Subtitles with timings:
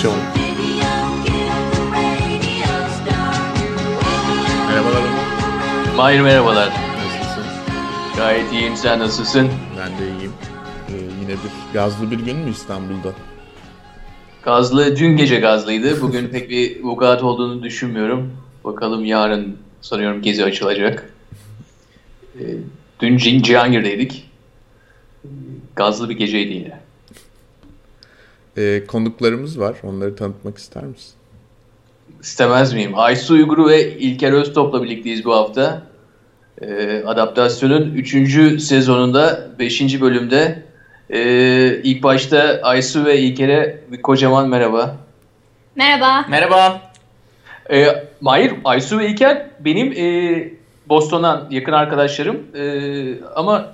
[0.00, 0.16] Adaptasyon
[4.68, 5.02] Merhabalar.
[5.96, 6.68] Mahir merhabalar.
[6.68, 7.44] Nasılsın?
[8.16, 9.48] Gayet iyiyim sen nasılsın?
[9.78, 10.32] Ben de iyiyim.
[10.88, 13.12] Ee, yine bir gazlı bir gün mü İstanbul'da?
[14.42, 16.00] Gazlı dün gece gazlıydı.
[16.00, 18.32] Bugün pek bir vukuat olduğunu düşünmüyorum.
[18.64, 21.12] Bakalım yarın sanıyorum gezi açılacak.
[22.40, 22.44] Ee,
[23.00, 24.30] dün Cihangir'deydik.
[25.76, 26.89] Gazlı bir geceydi yine.
[28.56, 29.76] Ee, konuklarımız var.
[29.82, 31.12] Onları tanıtmak ister misin?
[32.22, 32.92] İstemez miyim?
[32.94, 35.82] Aysu Uyguru ve İlker Öztop'la birlikteyiz bu hafta.
[36.62, 38.62] Ee, adaptasyonun 3.
[38.62, 40.00] sezonunda 5.
[40.00, 40.62] bölümde
[41.10, 44.96] ee, ilk başta Aysu ve İlker'e bir kocaman merhaba.
[45.76, 46.26] Merhaba.
[46.28, 46.82] Merhaba.
[47.70, 47.86] Ee,
[48.20, 50.52] Mahir, Aysu ve İlker benim ee,
[50.88, 52.42] Boston'dan yakın arkadaşlarım.
[52.54, 53.72] Ee, ama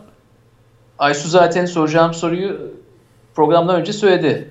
[0.99, 2.73] Aysu zaten soracağım soruyu
[3.35, 4.51] programdan önce söyledi.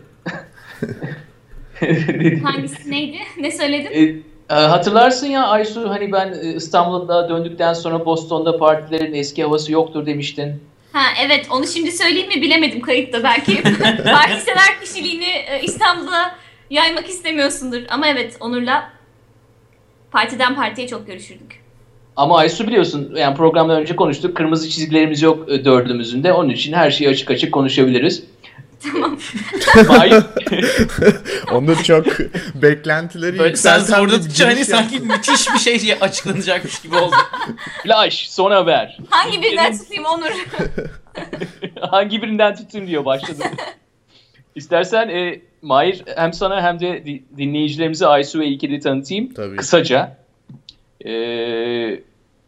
[2.44, 3.18] Hangisi neydi?
[3.40, 4.23] Ne söyledin?
[4.50, 9.72] E, e, hatırlarsın ya Aysu hani ben e, İstanbul'da döndükten sonra Boston'da partilerin eski havası
[9.72, 10.62] yoktur demiştin.
[10.94, 13.64] Ha evet onu şimdi söyleyeyim mi bilemedim kayıtta belki.
[14.03, 16.36] Partisever kişiliğini e, İstanbul'a
[16.70, 17.81] yaymak istemiyorsundur.
[17.90, 18.90] Ama evet Onur'la
[20.12, 21.66] partiden partiye çok görüşürdük.
[22.16, 24.38] Ama Aysu biliyorsun yani programdan önce konuştuk.
[24.38, 26.34] Kırmızı çizgilerimiz yok dördümüzün de.
[26.34, 28.23] Onun için her şeyi açık açık konuşabiliriz.
[28.91, 29.19] Tamam.
[31.52, 32.05] Onu çok
[32.55, 37.16] beklentileri Böyle sen yükselten bir sordukça hani sanki müthiş bir şey açıklanacakmış gibi oldu.
[37.83, 38.97] Flash, son haber.
[39.09, 40.31] Hangi birinden tutayım Onur?
[41.81, 43.44] Hangi birinden tutayım diyor başladı.
[44.56, 49.34] İstersen e, Mahir hem sana hem de di- dinleyicilerimize Aysu ve İlker'i tanıtayım.
[49.34, 49.56] Tabii.
[49.56, 50.17] Kısaca.
[51.06, 52.00] Ee,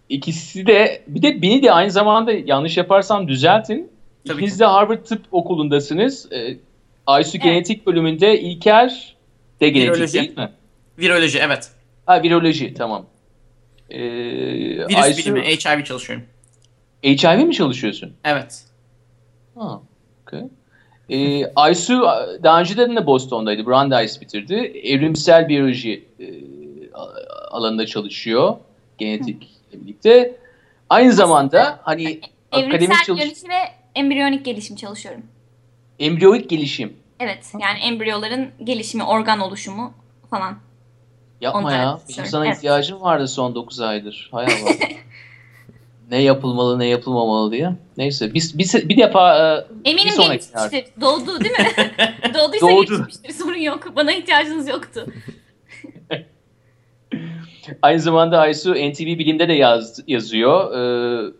[0.09, 3.91] ikisi de bir de beni de aynı zamanda yanlış yaparsam düzeltin.
[4.27, 4.59] Tabii İkiniz ki.
[4.59, 6.31] de Harvard Tıp Okulundasınız.
[6.31, 6.57] Ee,
[7.07, 7.43] Aysu Evet.
[7.43, 9.15] genetik bölümünde İlker
[9.61, 10.13] de genetik Viroloji.
[10.13, 10.51] değil mi?
[10.99, 11.71] Viroloji evet.
[12.05, 13.05] Ha viroloji tamam.
[13.89, 16.25] Ee, Virüs Aysu, bilimi, HIV çalışıyorum.
[17.03, 18.13] HIV mi çalışıyorsun?
[18.23, 18.63] Evet.
[19.55, 19.81] Ha,
[20.23, 20.43] okay.
[21.09, 22.01] Ee, Aysu
[22.43, 23.67] daha önceden de Boston'daydı.
[23.67, 24.55] Brandeis bitirdi.
[24.83, 26.25] Evrimsel biyoloji e,
[27.51, 28.55] alanında çalışıyor.
[28.97, 30.35] Genetikle birlikte.
[30.89, 32.19] Aynı zamanda hani
[32.51, 35.21] akademik Evrimsel çalış biyoloji ve embriyonik gelişim çalışıyorum.
[35.99, 36.93] embriyoik gelişim.
[37.19, 39.93] Evet yani embriyoların gelişimi, organ oluşumu
[40.29, 40.57] falan.
[41.41, 41.99] Yapma Ondan ya.
[42.17, 42.57] Benim sana Evet.
[42.57, 44.29] ihtiyacım vardı son 9 aydır.
[44.31, 44.71] Hay Allah.
[46.11, 47.71] ne yapılmalı ne yapılmamalı diye.
[47.97, 51.01] Neyse biz bir, bir defa e, Eminim Bir sonraki gelişmiştir.
[51.01, 51.67] Doğdu değil mi?
[52.33, 52.85] Doğduysa Doğdu.
[52.85, 53.33] gelişmiştir.
[53.33, 53.95] Sorun yok.
[53.95, 55.05] Bana ihtiyacınız yoktu.
[57.81, 60.73] Aynı zamanda Aysu NTV Bilim'de de yaz, yazıyor.
[60.75, 61.31] Ee,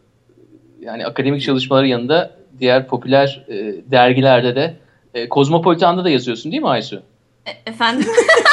[0.82, 3.56] yani akademik çalışmaları yanında diğer popüler e,
[3.92, 4.76] dergilerde de
[5.14, 7.04] e, Kozmopolitan'da da yazıyorsun değil mi Aysu?
[7.46, 8.08] E- efendim?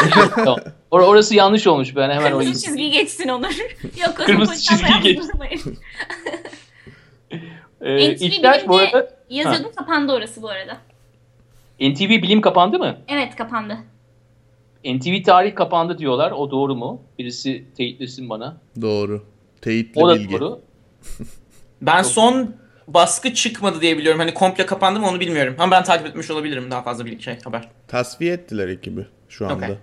[0.34, 0.58] tamam.
[0.92, 2.38] Or- orası yanlış olmuş ben hemen orayı.
[2.48, 3.66] Kırmızı çizgiyi geçsin Onur.
[4.06, 5.18] Yok Kırmızı çizgiyi geç.
[7.80, 10.76] Ee, NTV İlker bu arada Yazıyordum kapandı orası bu arada.
[11.80, 12.96] NTV Bilim kapandı mı?
[13.08, 13.78] Evet kapandı.
[14.84, 16.30] NTV Tarih kapandı diyorlar.
[16.32, 17.02] O doğru mu?
[17.18, 18.56] Birisi teyitlesin bana.
[18.80, 19.24] Doğru.
[19.60, 20.40] Teyitli O da bilgi.
[20.40, 20.60] doğru.
[21.82, 22.54] Ben son
[22.88, 24.20] baskı çıkmadı diye biliyorum.
[24.20, 25.54] Hani komple kapandı mı onu bilmiyorum.
[25.58, 27.68] Ama ben takip etmiş olabilirim daha fazla bir şey haber.
[27.88, 29.64] Tasfiye ettiler ekibi şu anda.
[29.64, 29.76] Okey.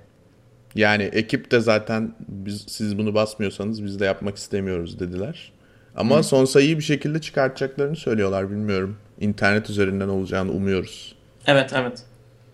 [0.76, 5.52] Yani ekip de zaten biz, siz bunu basmıyorsanız biz de yapmak istemiyoruz dediler.
[5.96, 8.98] Ama son sayıyı bir şekilde çıkartacaklarını söylüyorlar bilmiyorum.
[9.20, 11.16] İnternet üzerinden olacağını umuyoruz.
[11.48, 12.04] Evet evet.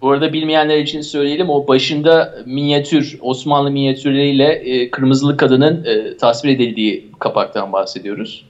[0.01, 1.49] Bu arada bilmeyenler için söyleyelim.
[1.49, 8.45] O başında minyatür, Osmanlı minyatürleriyle e, Kırmızılı Kadın'ın e, tasvir edildiği kapaktan bahsediyoruz.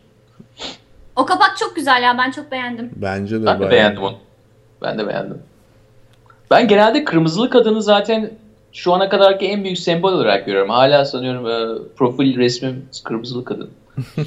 [1.17, 2.91] O kapak çok güzel ya ben çok beğendim.
[2.95, 4.18] Bence de Ben de bayağı- beğendim onu.
[4.81, 5.38] Ben de beğendim.
[6.51, 8.31] Ben genelde Kırmızılı Kadın'ı zaten
[8.74, 10.69] şu ana kadarki en büyük sembol olarak görüyorum.
[10.69, 13.69] Hala sanıyorum e, profil resmim Kırmızılı Kadın.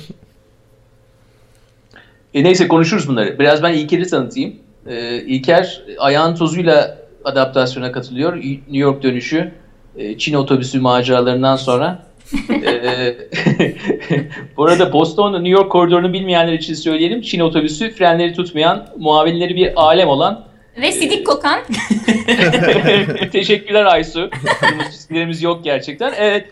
[2.34, 3.38] e, neyse konuşuruz bunları.
[3.38, 4.56] Biraz ben İlker'i tanıtayım.
[4.86, 8.36] E, İlker ayağın tozuyla adaptasyona katılıyor.
[8.36, 9.52] New York dönüşü
[9.96, 12.02] e, Çin otobüsü maceralarından sonra.
[12.50, 13.16] E,
[14.56, 17.22] bu arada Boston New York koridorunu bilmeyenler için söyleyelim.
[17.22, 20.44] Çin otobüsü frenleri tutmayan, muavinleri bir alem olan
[20.80, 21.60] Ve sidik kokan.
[23.32, 24.30] Teşekkürler Aysu.
[24.60, 26.12] Kırmızı çizgilerimiz yok gerçekten.
[26.16, 26.46] Evet.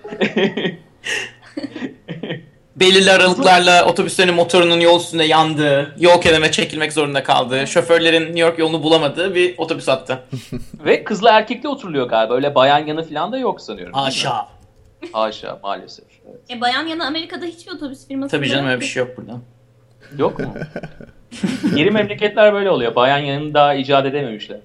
[2.76, 8.58] Belirli aralıklarla otobüslerin motorunun yol üstünde yandığı, yol kenarına çekilmek zorunda kaldığı, şoförlerin New York
[8.58, 10.22] yolunu bulamadığı bir otobüs hattı.
[10.84, 12.34] Ve kızla erkekle oturuluyor galiba.
[12.34, 13.94] Öyle bayan yanı falan da yok sanıyorum.
[13.96, 14.57] Aşağı.
[15.12, 16.04] Haşa maalesef.
[16.30, 16.40] Evet.
[16.50, 19.40] E, bayan yana Amerika'da hiçbir otobüs firması Tabii canım öyle bir şey yok burada.
[20.18, 20.54] Yok mu?
[21.76, 22.94] Geri memleketler böyle oluyor.
[22.94, 24.58] Bayan yanını daha icat edememişler.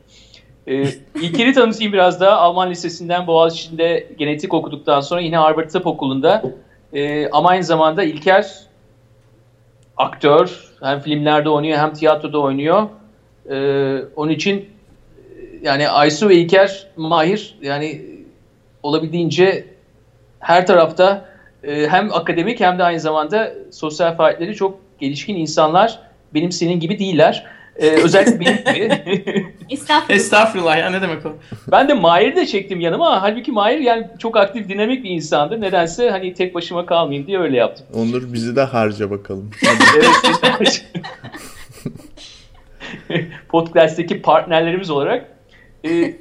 [0.67, 0.83] Ee,
[1.21, 2.37] İlker'i tanıtayım biraz daha.
[2.37, 6.43] Alman Lisesi'nden Boğaziçi'nde genetik okuduktan sonra yine Harvard Tıp Okulu'nda
[6.93, 8.51] ee, ama aynı zamanda İlker
[9.97, 10.73] aktör.
[10.81, 12.89] Hem filmlerde oynuyor hem tiyatroda oynuyor.
[13.49, 14.65] Ee, onun için e,
[15.61, 18.01] yani Aysu ve İlker Mahir yani
[18.83, 19.72] olabildiğince
[20.43, 21.25] her tarafta
[21.63, 25.99] e, hem akademik hem de aynı zamanda sosyal faaliyetleri çok gelişkin insanlar.
[26.33, 27.45] Benim senin gibi değiller.
[27.75, 29.45] Ee, özellikle benim gibi.
[29.69, 30.15] Estağfurullah.
[30.15, 31.37] Estağfurullah ya ne demek o?
[31.71, 33.21] ben de Mahir'i de çektim yanıma.
[33.21, 35.61] Halbuki Mahir yani çok aktif, dinamik bir insandır.
[35.61, 37.85] Nedense hani tek başıma kalmayayım diye öyle yaptım.
[37.93, 39.51] Onur bizi de harca bakalım.
[40.59, 40.85] Evet.
[43.49, 45.25] Podcast'teki partnerlerimiz olarak
[45.85, 46.13] e,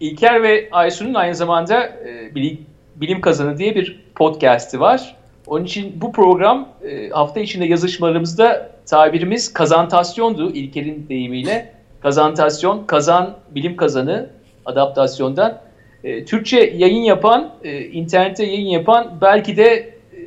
[0.00, 2.66] İlker ve Aysun'un aynı zamanda e, bilim,
[3.00, 5.16] bilim Kazanı diye bir podcast'i var.
[5.46, 11.72] Onun için bu program e, hafta içinde yazışmalarımızda tabirimiz kazantasyondu İlker'in deyimiyle.
[12.00, 14.30] Kazantasyon, kazan, bilim kazanı
[14.66, 15.58] adaptasyondan.
[16.04, 20.18] E, Türkçe yayın yapan, e, internette yayın yapan belki de e,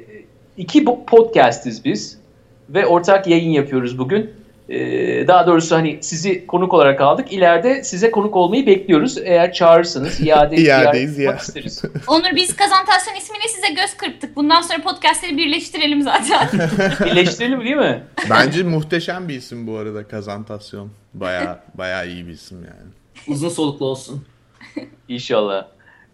[0.58, 2.22] iki podcastiz biz
[2.70, 4.32] ve ortak yayın yapıyoruz bugün.
[4.72, 7.34] Ee, daha doğrusu hani sizi konuk olarak aldık.
[7.34, 9.18] İleride size konuk olmayı bekliyoruz.
[9.18, 11.36] Eğer çağırırsanız iade İadeyiz ya.
[11.36, 11.82] isteriz.
[12.08, 14.36] Onur biz Kazantasyon ismiyle size göz kırptık.
[14.36, 16.50] Bundan sonra podcastleri birleştirelim zaten.
[17.06, 18.04] Birleştirelim değil mi?
[18.30, 20.92] Bence muhteşem bir isim bu arada Kazantasyon.
[21.14, 22.92] Baya baya iyi bir isim yani.
[23.28, 24.26] Uzun soluklu olsun.
[25.08, 25.68] İnşallah.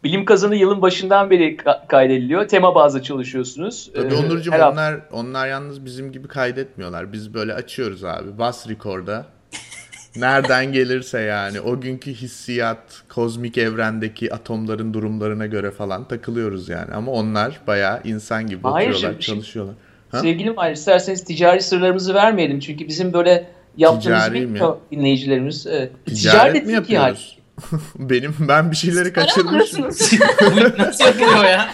[0.08, 2.48] Bilim kazanı yılın başından beri ka- kaydediliyor.
[2.48, 3.92] Tema bazlı çalışıyorsunuz.
[3.96, 7.14] Tabii Ee, Onurcuğum her hafta- onlar onlar yalnız bizim gibi kaydetmiyorlar.
[7.14, 8.38] Biz böyle açıyoruz abi.
[8.40, 9.26] Bas record'a.
[10.16, 16.94] Nereden gelirse yani o günkü hissiyat, kozmik evrendeki atomların durumlarına göre falan takılıyoruz yani.
[16.94, 19.76] Ama onlar bayağı insan gibi Hayır, oturuyorlar, şimdi- çalışıyorlar.
[20.12, 20.20] Ha?
[20.20, 22.60] Sevgili Mahir isterseniz ticari sırlarımızı vermeyelim.
[22.60, 24.42] Çünkü bizim böyle yaptığımızı Ticari mi?
[24.42, 25.68] bilmiyor dinleyicilerimiz.
[25.68, 25.92] Evet.
[26.06, 27.37] Ticaret mi yapıyoruz?
[28.00, 29.84] Benim ben bir şeyleri Para kaçırmışım.
[30.78, 31.70] nasıl yapılıyor ya?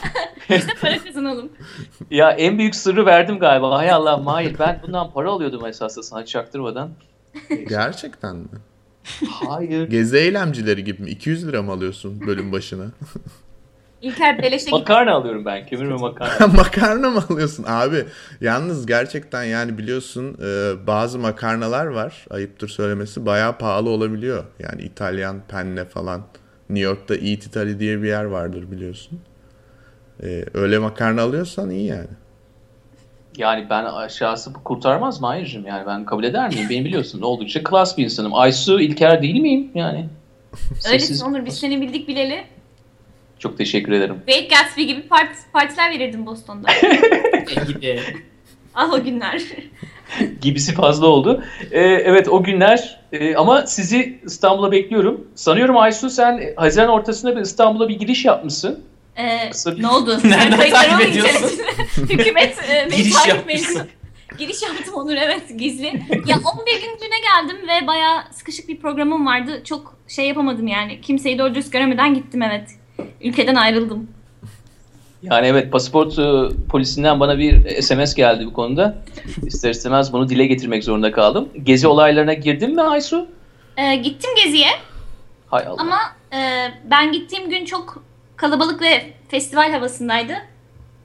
[0.49, 1.49] işte para kazanalım.
[2.11, 3.77] Ya en büyük sırrı verdim galiba.
[3.77, 6.89] Hay Allah Mahir ben bundan para alıyordum esasında sana çaktırmadan.
[7.69, 8.47] Gerçekten mi?
[9.29, 9.89] Hayır.
[9.89, 11.09] Gezi eylemcileri gibi mi?
[11.09, 12.85] 200 lira mı alıyorsun bölüm başına?
[14.03, 14.71] İlker beleşe git.
[14.73, 15.65] Makarna alıyorum ben.
[15.65, 16.47] Kömür ve makarna.
[16.57, 18.05] Makarna mı alıyorsun abi?
[18.41, 22.25] Yalnız gerçekten yani biliyorsun e, bazı makarnalar var.
[22.29, 24.43] Ayıptır söylemesi bayağı pahalı olabiliyor.
[24.59, 26.21] Yani İtalyan penne falan.
[26.69, 29.19] New York'ta Eat Italy diye bir yer vardır biliyorsun.
[30.23, 32.07] E, öyle makarna alıyorsan iyi yani.
[33.37, 35.65] Yani ben aşağısı bu kurtarmaz mı Hayır'cığım?
[35.65, 36.67] Yani ben kabul eder miyim?
[36.69, 38.35] Beni biliyorsun oldukça klas bir insanım.
[38.35, 39.71] Aysu İlker değil miyim?
[39.75, 40.09] Yani.
[40.87, 42.43] Öylesin Sessiz- Onur biz seni bildik bileli.
[43.43, 44.15] Çok teşekkür ederim.
[44.27, 46.67] Great Gatsby gibi part, partiler verirdin Boston'da.
[47.67, 47.99] Gibi.
[48.75, 49.41] ah o günler.
[50.41, 51.43] Gibisi fazla oldu.
[51.71, 55.27] Ee, evet o günler Ee, ama sizi İstanbul'a bekliyorum.
[55.35, 58.83] Sanıyorum Aysu sen Haziran ortasında bir İstanbul'a bir giriş yapmışsın.
[59.17, 60.19] Ee, Kısa bir- ne oldu?
[60.23, 61.43] Nereden takip ediyorsun?
[61.43, 62.17] inceledin?
[62.17, 63.87] Hükümet e, Giriş takip yapmışsın.
[64.37, 65.85] Giriş yaptım Onur evet gizli.
[66.27, 69.61] Ya 11 günlüğüne geldim ve bayağı sıkışık bir programım vardı.
[69.65, 71.01] Çok şey yapamadım yani.
[71.01, 72.69] Kimseyi doğru dürüst göremeden gittim evet.
[73.21, 74.07] Ülkeden ayrıldım.
[75.23, 76.25] Yani evet pasaport e,
[76.69, 78.97] polisinden bana bir SMS geldi bu konuda.
[79.45, 81.49] İster istemez bunu dile getirmek zorunda kaldım.
[81.63, 83.27] Gezi olaylarına girdin mi Aysu?
[83.77, 84.67] Ee, gittim geziye
[85.47, 85.81] Hay Allah.
[85.81, 85.97] ama
[86.33, 88.03] e, ben gittiğim gün çok
[88.35, 90.33] kalabalık ve festival havasındaydı.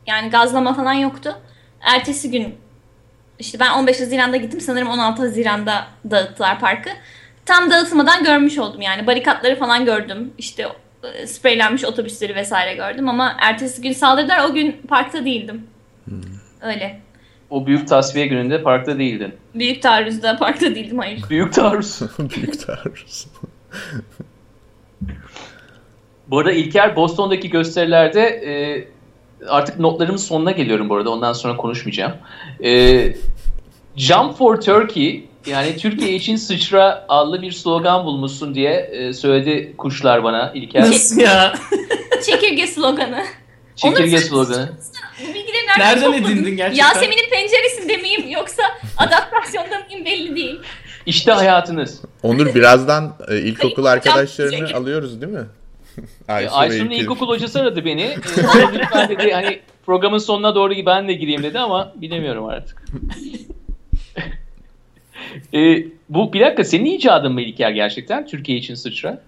[0.07, 1.38] Yani gazlama falan yoktu.
[1.80, 2.54] Ertesi gün
[3.38, 6.90] işte ben 15 Haziran'da gittim sanırım 16 Haziran'da dağıttılar parkı.
[7.47, 10.33] Tam dağıtılmadan görmüş oldum yani barikatları falan gördüm.
[10.38, 10.66] İşte
[11.26, 15.66] spreylenmiş otobüsleri vesaire gördüm ama ertesi gün saldırdılar o gün parkta değildim.
[16.62, 17.00] Öyle.
[17.50, 19.34] O büyük tasfiye gününde parkta değildin.
[19.54, 21.24] Büyük taarruzda parkta değildim hayır.
[21.30, 22.00] Büyük taarruz.
[22.18, 23.26] Büyük taarruz.
[26.28, 28.88] Bu arada İlker Boston'daki gösterilerde e,
[29.48, 31.10] artık notlarımın sonuna geliyorum bu arada.
[31.10, 32.12] Ondan sonra konuşmayacağım.
[32.64, 33.12] E,
[33.96, 40.24] Jump for Turkey yani Türkiye için sıçra adlı bir slogan bulmuşsun diye e, söyledi kuşlar
[40.24, 40.80] bana İlker.
[40.82, 41.54] Nasıl ya?
[42.26, 43.24] Çekirge sloganı.
[43.76, 44.68] Çekirge sloganı.
[45.22, 46.24] Bu bilgileri nereden, Nereden topladın?
[46.32, 46.88] edindin gerçekten?
[46.88, 48.62] Yasemin'in penceresinde miyim yoksa
[48.96, 50.60] adaptasyonda mıyım belli değil.
[51.06, 52.02] İşte hayatınız.
[52.22, 55.46] Onur birazdan e, ilkokul arkadaşlarını alıyoruz değil mi?
[56.28, 57.02] E, Aysun'un İlker.
[57.02, 58.02] ilkokul hocası aradı beni.
[58.02, 58.16] E,
[58.74, 62.84] lütfen dedi hani programın sonuna doğru ben de gireyim dedi ama bilemiyorum artık.
[65.54, 69.23] E, bu bir dakika senin icadın mı İlker gerçekten Türkiye için sıçra?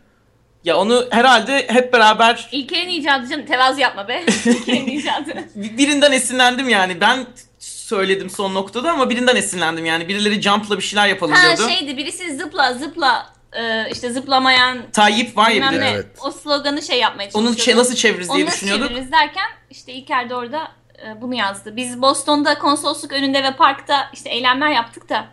[0.65, 4.23] Ya onu herhalde hep beraber İlker'in icadı canım tevazu yapma be.
[4.47, 5.45] İlker'in icadı.
[5.55, 7.01] birinden esinlendim yani.
[7.01, 7.27] Ben
[7.59, 10.09] söyledim son noktada ama birinden esinlendim yani.
[10.09, 11.73] Birileri jump'la bir şeyler yapalım ha diyordu.
[11.73, 15.89] şeydi birisi zıpla zıpla e, işte zıplamayan Tayyip var ya bir de.
[15.91, 16.07] Evet.
[16.25, 17.61] o sloganı şey yapmaya Onu çalışıyorduk.
[17.61, 18.89] şey, nasıl çeviririz diye Onu düşünüyorduk.
[18.89, 20.69] çeviririz derken işte İlker de orada
[21.07, 21.77] e, bunu yazdı.
[21.77, 25.25] Biz Boston'da konsolosluk önünde ve parkta işte eylemler yaptık da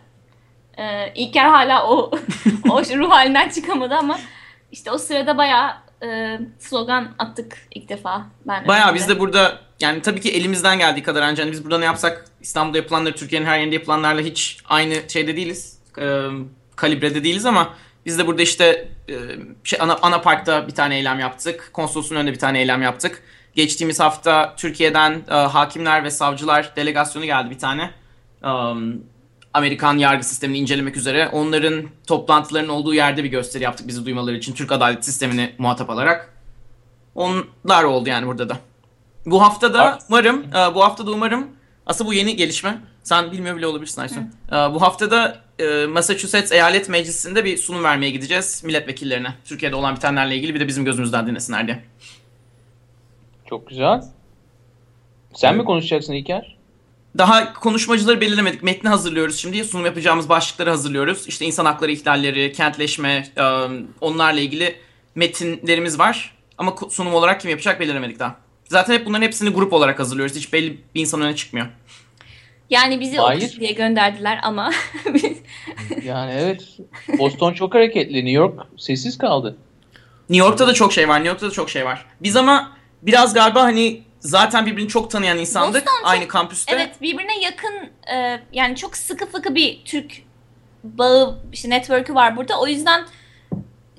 [0.78, 2.10] e, İlker hala o
[2.70, 4.18] o ruh halinden çıkamadı ama
[4.72, 8.26] işte o sırada bayağı e, slogan attık ilk defa.
[8.46, 9.00] Ben Bayağı önümde.
[9.00, 12.24] biz de burada yani tabii ki elimizden geldiği kadar ancak hani biz burada ne yapsak
[12.40, 15.78] İstanbul'da yapılanları Türkiye'nin her yerinde yapılanlarla hiç aynı şeyde değiliz.
[15.98, 16.26] E,
[16.76, 17.74] kalibrede değiliz ama
[18.06, 19.14] biz de burada işte e,
[19.64, 21.70] şey ana, ana parkta bir tane eylem yaptık.
[21.72, 23.22] Konsolosluğun önünde bir tane eylem yaptık.
[23.54, 27.90] Geçtiğimiz hafta Türkiye'den e, hakimler ve savcılar delegasyonu geldi bir tane.
[28.42, 29.02] Um,
[29.54, 31.28] Amerikan yargı sistemini incelemek üzere.
[31.28, 34.54] Onların toplantılarının olduğu yerde bir gösteri yaptık bizi duymaları için.
[34.54, 36.34] Türk adalet sistemini muhatap alarak.
[37.14, 38.58] Onlar oldu yani burada da.
[39.26, 41.46] Bu hafta da umarım, e, bu hafta da umarım,
[41.86, 42.78] aslında bu yeni gelişme.
[43.02, 44.34] Sen bilmiyor bile olabilirsin Aysun.
[44.48, 49.28] E, Bu hafta da e, Massachusetts Eyalet Meclisi'nde bir sunum vermeye gideceğiz milletvekillerine.
[49.44, 51.84] Türkiye'de olan bitenlerle ilgili bir de bizim gözümüzden dinlesinler diye.
[53.46, 54.02] Çok güzel.
[55.34, 56.57] Sen mi konuşacaksın İlker?
[57.18, 58.62] Daha konuşmacıları belirlemedik.
[58.62, 59.64] Metni hazırlıyoruz şimdi.
[59.64, 61.26] Sunum yapacağımız başlıkları hazırlıyoruz.
[61.28, 63.42] İşte insan hakları ihlalleri, kentleşme, e,
[64.00, 64.76] onlarla ilgili
[65.14, 66.34] metinlerimiz var.
[66.58, 68.36] Ama sunum olarak kim yapacak belirlemedik daha.
[68.64, 70.36] Zaten hep bunların hepsini grup olarak hazırlıyoruz.
[70.36, 71.66] Hiç belli bir insan öne çıkmıyor.
[72.70, 73.56] Yani bizi Hayır.
[73.60, 74.70] Diye gönderdiler ama
[75.14, 75.38] biz-
[76.04, 76.64] Yani evet.
[77.18, 78.14] Boston çok hareketli.
[78.14, 79.56] New York sessiz kaldı.
[80.30, 81.16] New York'ta da çok şey var.
[81.16, 82.06] New York'ta da çok şey var.
[82.22, 85.86] Biz ama biraz galiba hani zaten birbirini çok tanıyan insandık.
[85.86, 86.74] Boston çok- Aynı kampüste.
[86.74, 87.74] evet birbirine yakın
[88.14, 90.12] e, yani çok sıkı fıkı bir Türk
[90.84, 92.60] bağı işte network'ü var burada.
[92.60, 93.04] O yüzden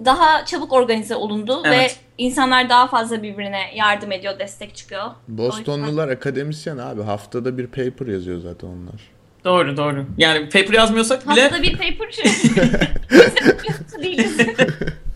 [0.06, 1.80] daha çabuk organize olundu Evet.
[1.80, 1.92] ve
[2.24, 5.06] insanlar daha fazla birbirine yardım ediyor, destek çıkıyor.
[5.28, 7.02] Bostonlular akademisyen abi.
[7.04, 9.02] Haftada bir paper yazıyor zaten onlar.
[9.46, 10.06] Doğru doğru.
[10.18, 12.12] Yani paper yazmıyorsak bile Haftada bir paper
[14.04, 14.38] değiliz.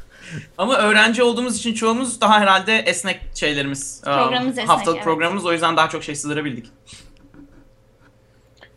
[0.58, 4.02] ama öğrenci olduğumuz için çoğumuz daha herhalde esnek şeylerimiz.
[4.04, 5.06] Programımız Ee, esnek, Haftalık evet.
[5.06, 6.66] programımız o yüzden daha çok şey sığdırabildik.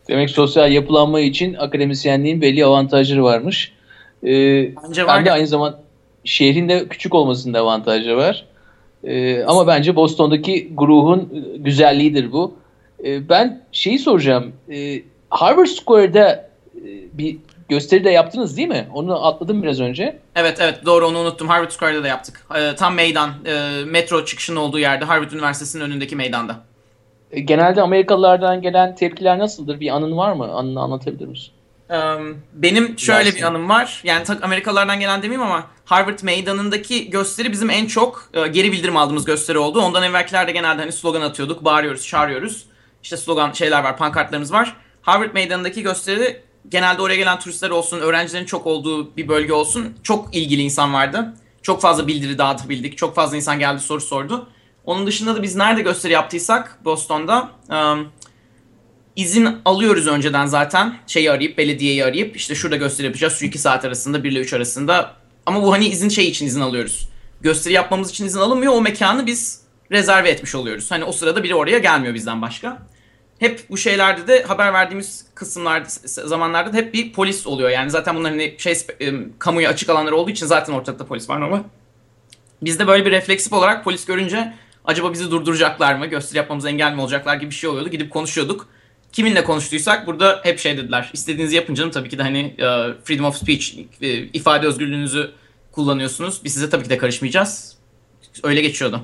[0.07, 3.71] Demek sosyal yapılanma için akademisyenliğin belli avantajları varmış.
[4.23, 4.27] Ee,
[4.83, 5.79] Bence var ben de aynı zaman
[6.23, 8.45] şehrin de küçük olmasının da avantajı var.
[9.03, 12.55] Ee, ama bence Boston'daki grubun e, güzelliğidir bu.
[13.05, 14.53] Ee, ben şeyi soracağım.
[14.71, 16.81] Ee, Harvard Square'da e,
[17.13, 17.37] bir
[17.69, 18.87] gösteri de yaptınız değil mi?
[18.93, 20.19] Onu atladım biraz önce.
[20.35, 21.47] Evet evet doğru onu unuttum.
[21.47, 22.45] Harvard Square'da da yaptık.
[22.55, 26.55] Ee, tam meydan, e, metro çıkışının olduğu yerde Harvard Üniversitesi'nin önündeki meydanda.
[27.31, 29.79] Ee, genelde Amerikalılardan gelen tepkiler nasıldır?
[29.79, 30.51] Bir anın var mı?
[30.53, 31.51] Anını anlatabilir misin?
[32.53, 34.01] Benim şöyle bir anım var.
[34.03, 39.25] Yani Amerikalılardan gelen demeyeyim ama Harvard meydanındaki gösteri bizim en çok e, geri bildirim aldığımız
[39.25, 39.81] gösteri oldu.
[39.81, 42.65] Ondan evvelkilerde genelde hani slogan atıyorduk, bağırıyoruz, çağırıyoruz.
[43.03, 44.75] İşte slogan şeyler var, pankartlarımız var.
[45.01, 49.95] Harvard meydanındaki gösteri genelde oraya gelen turistler olsun, öğrencilerin çok olduğu bir bölge olsun.
[50.03, 51.33] Çok ilgili insan vardı.
[51.61, 52.97] Çok fazla bildiri dağıtabildik.
[52.97, 54.49] Çok fazla insan geldi soru sordu.
[54.85, 58.07] Onun dışında da biz nerede gösteri yaptıysak Boston'da um,
[59.15, 60.95] izin alıyoruz önceden zaten.
[61.07, 64.53] Şeyi arayıp, belediyeyi arayıp işte şurada gösteri yapacağız şu 2 saat arasında 1 ile 3
[64.53, 65.13] arasında.
[65.45, 67.09] Ama bu hani izin şey için izin alıyoruz.
[67.41, 68.73] Gösteri yapmamız için izin alınmıyor.
[68.73, 70.91] O mekanı biz rezerve etmiş oluyoruz.
[70.91, 72.87] Hani o sırada biri oraya gelmiyor bizden başka.
[73.39, 77.69] Hep bu şeylerde de haber verdiğimiz kısımlarda zamanlarda da hep bir polis oluyor.
[77.69, 78.77] Yani zaten bunların hani şey
[79.39, 81.63] kamuya açık alanlar olduğu için zaten ortalıkta polis var normal.
[82.61, 84.53] Biz de böyle bir refleksif olarak polis görünce
[84.85, 86.05] acaba bizi durduracaklar mı?
[86.05, 87.89] Gösteri yapmamıza engel mi olacaklar gibi bir şey oluyordu.
[87.89, 88.67] Gidip konuşuyorduk.
[89.11, 91.09] Kiminle konuştuysak burada hep şey dediler.
[91.13, 92.65] İstediğinizi yapın canım tabii ki de hani e,
[93.03, 95.31] freedom of speech, e, ifade özgürlüğünüzü
[95.71, 96.41] kullanıyorsunuz.
[96.43, 97.77] Biz size tabii ki de karışmayacağız.
[98.43, 99.01] Öyle geçiyordu.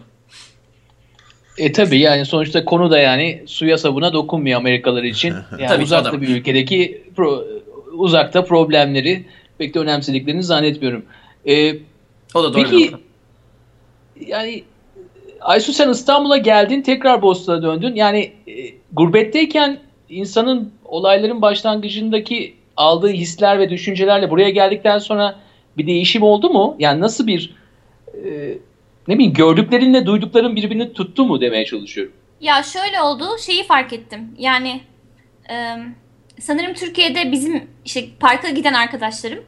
[1.58, 5.34] E tabi yani sonuçta konu da yani suya sabuna dokunmuyor Amerikalılar için.
[5.60, 6.22] Yani Tabii uzakta adam.
[6.22, 7.44] bir ülkedeki pro-
[7.94, 9.26] uzakta problemleri
[9.58, 11.06] pek de önemsediklerini zannetmiyorum.
[11.48, 11.74] E,
[12.34, 12.64] O da doğru.
[12.64, 12.98] Peki- nokta.
[14.28, 14.64] yani
[15.42, 17.96] Aysu sen İstanbul'a geldin tekrar Boston'a döndün.
[17.96, 18.52] Yani e,
[18.94, 19.80] gurbetteyken
[20.10, 25.36] insanın olayların başlangıcındaki aldığı hisler ve düşüncelerle buraya geldikten sonra
[25.78, 26.76] bir değişim oldu mu?
[26.80, 27.54] Yani nasıl bir
[28.26, 28.58] e,
[29.08, 32.14] ne bileyim gördüklerinle duydukların birbirini tuttu mu demeye çalışıyorum.
[32.42, 34.36] Ya şöyle oldu, şeyi fark ettim.
[34.38, 34.82] Yani
[35.50, 35.76] e,
[36.40, 39.44] sanırım Türkiye'de bizim işte parka giden arkadaşlarım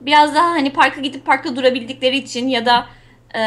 [0.00, 2.86] biraz daha hani parka gidip parkta durabildikleri için ya da
[3.34, 3.40] e,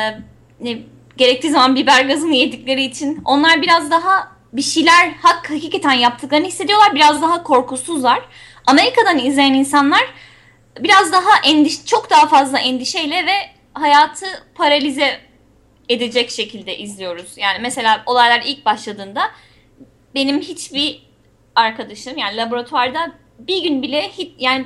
[0.62, 0.80] ne
[1.18, 6.96] gerektiği zaman biber gazını yedikleri için onlar biraz daha bir şeyler hak hakikaten yaptıklarını hissediyorlar.
[6.96, 8.22] Biraz daha korkusuzlar.
[8.66, 10.14] Amerika'dan izleyen insanlar
[10.80, 13.34] biraz daha endiş çok daha fazla endişeyle ve
[13.74, 15.20] hayatı paralize
[15.90, 17.38] edecek şekilde izliyoruz.
[17.38, 19.32] Yani mesela olaylar ilk başladığında
[20.16, 21.10] benim hiçbir
[21.56, 24.66] arkadaşım yani laboratuvarda bir gün bile hiç, yani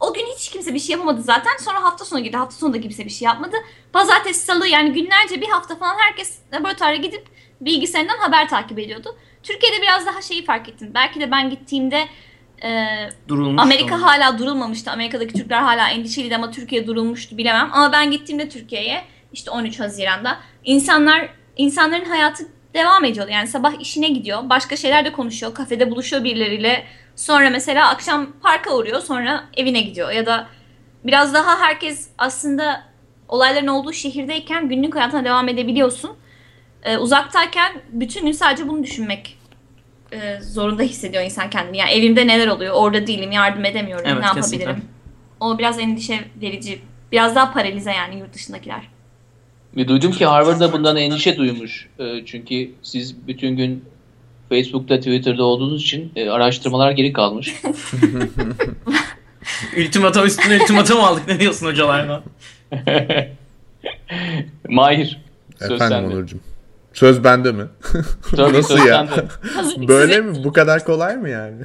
[0.00, 1.56] O gün hiç kimse bir şey yapamadı zaten.
[1.60, 2.36] Sonra hafta sonu girdi.
[2.36, 3.56] Hafta sonu da kimse bir şey yapmadı.
[3.92, 7.26] Pazartesi, salı yani günlerce bir hafta falan herkes laboratuvara gidip
[7.60, 9.16] bilgisayarından haber takip ediyordu.
[9.42, 10.90] Türkiye'de biraz daha şeyi fark ettim.
[10.94, 12.08] Belki de ben gittiğimde
[12.62, 12.86] e,
[13.28, 13.62] Durulmuş.
[13.62, 14.90] Amerika hala durulmamıştı.
[14.90, 17.70] Amerika'daki Türkler hala endişeliydi ama Türkiye durulmuştu bilemem.
[17.72, 23.30] Ama ben gittiğimde Türkiye'ye işte 13 Haziran'da insanlar insanların hayatı devam ediyordu.
[23.30, 24.38] Yani sabah işine gidiyor.
[24.50, 25.54] Başka şeyler de konuşuyor.
[25.54, 26.84] Kafede buluşuyor birileriyle.
[27.16, 29.00] Sonra mesela akşam parka uğruyor.
[29.00, 30.10] Sonra evine gidiyor.
[30.10, 30.46] Ya da
[31.04, 32.82] biraz daha herkes aslında
[33.28, 36.10] olayların olduğu şehirdeyken günlük hayatına devam edebiliyorsun.
[36.82, 39.38] Ee, uzaktayken bütün gün sadece bunu düşünmek
[40.12, 41.78] e, zorunda hissediyor insan kendini.
[41.78, 42.74] Yani evimde neler oluyor?
[42.74, 44.06] Orada değilim, yardım edemiyorum.
[44.08, 44.64] Evet, ne kesinlikle.
[44.64, 44.88] yapabilirim?
[45.40, 46.80] O biraz endişe verici.
[47.12, 48.88] Biraz daha paralize yani yurt dışındakiler.
[49.76, 51.88] Ve duydum ki Harvard da bundan endişe duymuş.
[51.98, 53.84] Ee, çünkü siz bütün gün
[54.48, 57.54] Facebook'ta, Twitter'da olduğunuz için e, araştırmalar geri kalmış.
[59.78, 61.28] Ultimata üstüne ultimatum aldık.
[61.28, 62.22] Ne diyorsun hocalardan?
[64.68, 65.20] Mahir.
[65.58, 66.14] Söz Efendim sende.
[66.14, 66.40] Onurcuğum.
[66.92, 67.64] Söz bende mi?
[68.36, 69.08] Tabii Nasıl söz ya?
[69.88, 70.44] Böyle mi?
[70.44, 71.56] Bu kadar kolay mı yani?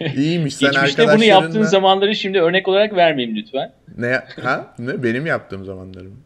[0.16, 1.68] İyiymiş sen Geçmişte bunu yaptığın arkadaşlarınla...
[1.68, 3.72] zamanları şimdi örnek olarak vermeyeyim lütfen.
[3.98, 4.74] Ne ha?
[4.78, 5.02] Ne?
[5.02, 6.20] Benim yaptığım zamanlarım.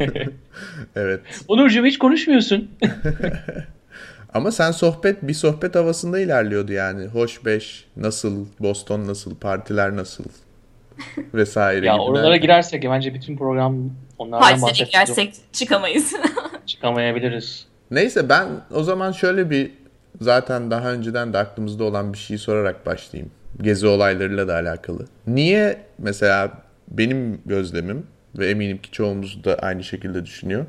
[0.96, 1.20] evet.
[1.48, 2.70] Onurcuğum hiç konuşmuyorsun.
[4.34, 7.06] Ama sen sohbet bir sohbet havasında ilerliyordu yani.
[7.06, 10.24] Hoş beş, nasıl, Boston nasıl, partiler nasıl
[11.34, 11.86] vesaire.
[11.86, 12.42] ya gibi oralara derken.
[12.42, 14.92] girersek bence bütün program onlardan Paris'e bahsedeceğiz.
[14.92, 16.14] girersek çıkamayız.
[16.66, 17.66] Çıkamayabiliriz.
[17.90, 19.70] Neyse ben o zaman şöyle bir
[20.20, 23.32] zaten daha önceden de aklımızda olan bir şeyi sorarak başlayayım.
[23.62, 25.06] Gezi olaylarıyla da alakalı.
[25.26, 26.52] Niye mesela
[26.88, 28.06] benim gözlemim
[28.38, 30.66] ve eminim ki çoğumuz da aynı şekilde düşünüyor.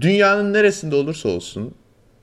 [0.00, 1.74] Dünyanın neresinde olursa olsun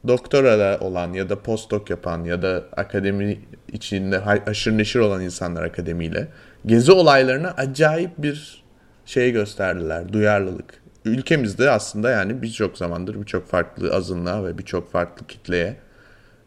[0.07, 3.39] doktora olan ya da postdoc yapan ya da akademi
[3.73, 6.27] içinde aşırı neşir olan insanlar akademiyle
[6.65, 8.63] gezi olaylarına acayip bir
[9.05, 10.85] şey gösterdiler, duyarlılık.
[11.05, 15.75] Ülkemizde aslında yani birçok zamandır birçok farklı azınlığa ve birçok farklı kitleye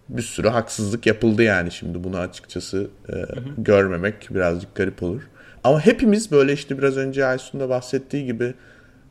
[0.08, 3.14] bir sürü haksızlık yapıldı yani şimdi bunu açıkçası e,
[3.58, 5.22] görmemek birazcık garip olur.
[5.64, 8.54] Ama hepimiz böyle işte biraz önce Aysun'un da bahsettiği gibi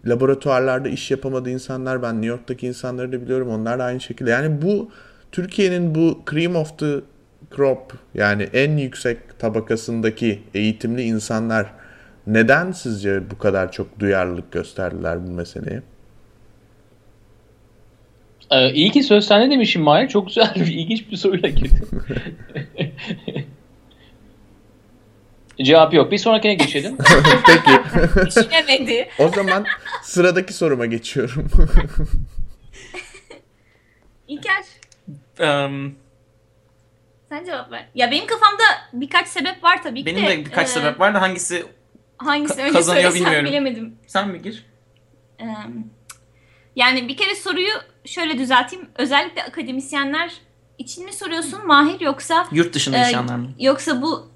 [0.05, 4.29] laboratuvarlarda iş yapamadı insanlar ben New York'taki insanları da biliyorum onlar da aynı şekilde.
[4.29, 4.91] Yani bu
[5.31, 6.99] Türkiye'nin bu cream of the
[7.55, 11.73] crop yani en yüksek tabakasındaki eğitimli insanlar
[12.27, 15.81] neden sizce bu kadar çok duyarlılık gösterdiler bu meseleye?
[18.51, 20.07] Ee, iyi ki söz sende demişim Mahir.
[20.07, 21.89] Çok güzel bir ilginç bir soruyla girdin.
[25.63, 26.11] Cevap yok.
[26.11, 26.97] Bir sonrakine geçelim.
[27.45, 27.81] Peki
[28.27, 29.09] Düşünemedi.
[29.19, 29.65] o zaman
[30.03, 31.47] sıradaki soruma geçiyorum.
[34.27, 34.63] İlker
[35.39, 35.69] Eee,
[37.29, 37.85] sen cevap ver.
[37.95, 41.21] Ya benim kafamda birkaç sebep var tabii ki benim de birkaç e, sebep var da
[41.21, 41.65] hangisi
[42.17, 43.45] Hangisi önce kazanıyor bilmiyorum.
[43.45, 43.95] bilemedim.
[44.07, 44.65] sen mi gir?
[45.41, 45.45] Ee,
[46.75, 47.73] Yani bir kere soruyu
[48.07, 48.85] şöyle düzelteyim.
[48.97, 50.31] Özellikle akademisyenler
[50.77, 53.49] için mi soruyorsun Mahir yoksa Yurt dışında e, yaşayanlar mı?
[53.59, 54.27] yoksa bu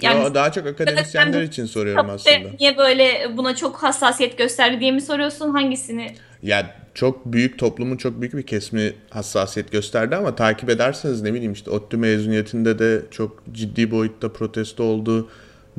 [0.00, 2.36] yani Yo, daha çok akademisyenler Ben- için soruyorum aslında.
[2.60, 5.50] niye böyle buna çok hassasiyet gösterdi diye mi soruyorsun?
[5.50, 6.14] Hangisini?
[6.42, 11.52] Ya çok büyük toplumun çok büyük bir kesimi hassasiyet gösterdi ama takip ederseniz ne bileyim
[11.52, 15.30] işte ODTÜ mezuniyetinde de çok ciddi boyutta protesto oldu.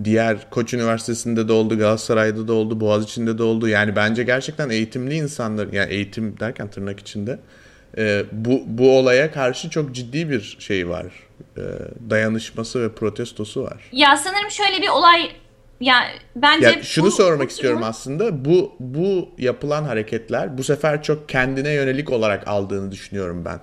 [0.03, 3.67] Diğer Koç Üniversitesi'nde de oldu, Galatasaray'da da oldu, Boğaziçi'nde de oldu.
[3.67, 7.39] Yani bence gerçekten eğitimli insanlar, yani eğitim derken tırnak içinde
[7.97, 11.05] e, bu, bu olaya karşı çok ciddi bir şey var.
[11.57, 11.61] E,
[12.09, 13.83] dayanışması ve protestosu var.
[13.91, 15.31] Ya sanırım şöyle bir olay
[15.79, 15.95] ya
[16.35, 18.45] bence Ya şunu bu- sormak bu istiyorum durumun- aslında.
[18.45, 23.59] Bu bu yapılan hareketler bu sefer çok kendine yönelik olarak aldığını düşünüyorum ben.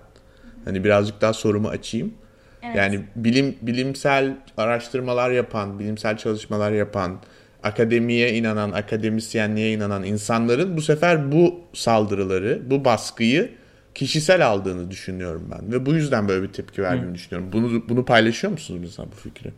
[0.64, 2.14] Hani birazcık daha sorumu açayım.
[2.62, 2.76] Evet.
[2.76, 7.20] Yani bilim bilimsel araştırmalar yapan, bilimsel çalışmalar yapan,
[7.62, 13.50] akademiye inanan, akademisyenliğe inanan insanların bu sefer bu saldırıları, bu baskıyı
[13.94, 17.52] kişisel aldığını düşünüyorum ben ve bu yüzden böyle bir tepki verdiğini düşünüyorum.
[17.52, 19.50] Bunu bunu paylaşıyor musunuz mesela bu fikri?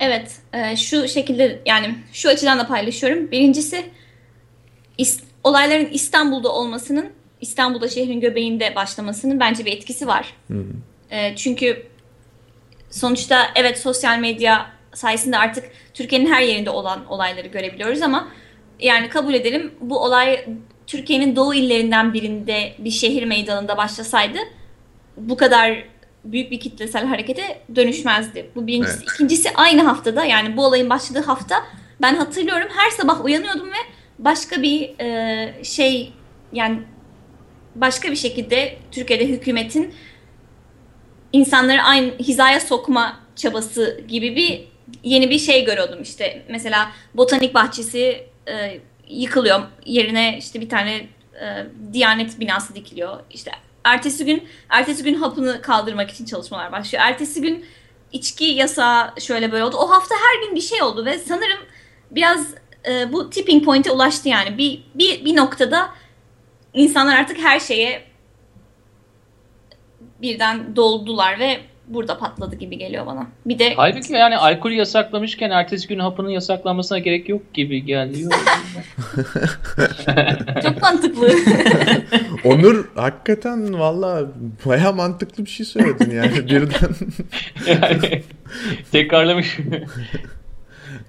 [0.00, 3.30] Evet, e, şu şekilde yani şu açıdan da paylaşıyorum.
[3.30, 3.84] Birincisi
[4.98, 7.06] is- olayların İstanbul'da olmasının,
[7.40, 10.34] İstanbul'da şehrin göbeğinde başlamasının bence bir etkisi var.
[11.14, 11.86] E, çünkü
[12.90, 18.28] sonuçta evet sosyal medya sayesinde artık Türkiye'nin her yerinde olan olayları görebiliyoruz ama
[18.80, 20.46] yani kabul edelim bu olay
[20.86, 24.38] Türkiye'nin doğu illerinden birinde bir şehir meydanında başlasaydı
[25.16, 25.84] bu kadar
[26.24, 28.50] büyük bir kitlesel harekete dönüşmezdi.
[28.54, 28.98] Bu birincisi.
[28.98, 29.12] Evet.
[29.14, 31.64] İkincisi aynı haftada yani bu olayın başladığı hafta
[32.02, 36.12] ben hatırlıyorum her sabah uyanıyordum ve başka bir e, şey
[36.52, 36.78] yani
[37.74, 39.94] başka bir şekilde Türkiye'de hükümetin
[41.34, 44.64] insanları aynı hizaya sokma çabası gibi bir
[45.02, 46.42] yeni bir şey görüyordum işte.
[46.48, 49.62] Mesela botanik bahçesi e, yıkılıyor.
[49.86, 50.94] Yerine işte bir tane
[51.40, 53.20] e, Diyanet binası dikiliyor.
[53.30, 53.50] İşte
[53.84, 57.04] ertesi gün ertesi gün hapını kaldırmak için çalışmalar başlıyor.
[57.06, 57.64] Ertesi gün
[58.12, 59.76] içki yasağı şöyle böyle oldu.
[59.76, 61.60] O hafta her gün bir şey oldu ve sanırım
[62.10, 62.54] biraz
[62.88, 64.58] e, bu tipping point'e ulaştı yani.
[64.58, 65.90] Bir, bir, bir noktada
[66.74, 68.13] insanlar artık her şeye
[70.24, 73.26] birden doldular ve burada patladı gibi geliyor bana.
[73.46, 78.32] Bir de Halbuki yani alkolü yasaklamışken ertesi gün hapının yasaklanmasına gerek yok gibi geliyor.
[80.62, 81.28] çok mantıklı.
[82.44, 84.22] Onur hakikaten valla
[84.66, 86.94] baya mantıklı bir şey söyledin yani birden
[87.66, 88.22] yani
[88.92, 89.58] tekrarlamış.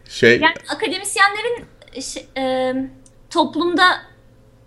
[0.10, 1.66] şey Yani akademisyenlerin
[2.02, 2.74] ş- e,
[3.30, 3.84] toplumda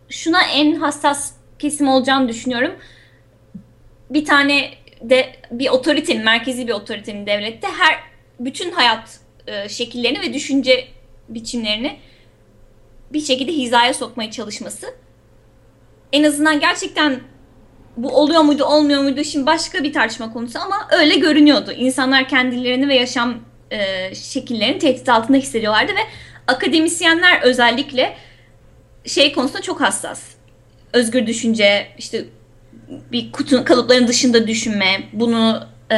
[0.08, 2.72] şuna en hassas kesim olacağını düşünüyorum.
[4.11, 4.71] Bir tane
[5.03, 7.99] de bir otoritenin, merkezi bir otoritenin devlette her
[8.40, 10.88] bütün hayat e, şekillerini ve düşünce
[11.29, 11.99] biçimlerini
[13.12, 14.87] bir şekilde hizaya sokmaya çalışması.
[16.12, 17.21] En azından gerçekten
[17.97, 21.73] bu oluyor muydu, olmuyor muydu şimdi başka bir tartışma konusu ama öyle görünüyordu.
[21.73, 23.38] İnsanlar kendilerini ve yaşam
[23.71, 26.01] e, şekillerini tehdit altında hissediyorlardı ve
[26.47, 28.16] akademisyenler özellikle
[29.07, 30.23] şey konusunda çok hassas.
[30.92, 32.25] Özgür düşünce, işte
[33.12, 35.96] bir kutu kalıpların dışında düşünme, bunu e,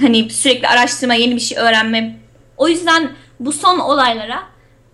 [0.00, 2.16] hani sürekli araştırma, yeni bir şey öğrenme.
[2.56, 4.42] O yüzden bu son olaylara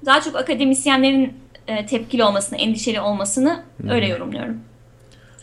[0.06, 1.34] daha çok akademisyenlerin
[1.68, 4.60] e, tepkili olmasını, endişeli olmasını öyle yorumluyorum.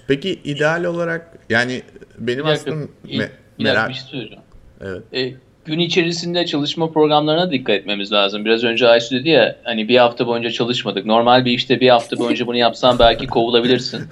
[0.08, 1.82] peki ideal olarak yani
[2.18, 4.44] benim Bir dakika, aslında bir, me- bir dakika merak bir şey söyleyeceğim.
[4.82, 5.36] evet E,
[5.68, 8.46] gün içerisinde çalışma programlarına dikkat etmemiz lazım.
[8.46, 11.06] Biraz önce Aysu dedi ya hani bir hafta boyunca çalışmadık.
[11.06, 14.04] Normal bir işte bir hafta boyunca bunu yapsan belki kovulabilirsin.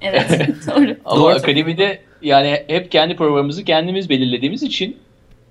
[0.00, 0.30] Evet,
[0.76, 0.96] doğru.
[1.04, 1.34] Ama Doğru.
[1.34, 4.96] akademide yani hep kendi programımızı kendimiz belirlediğimiz için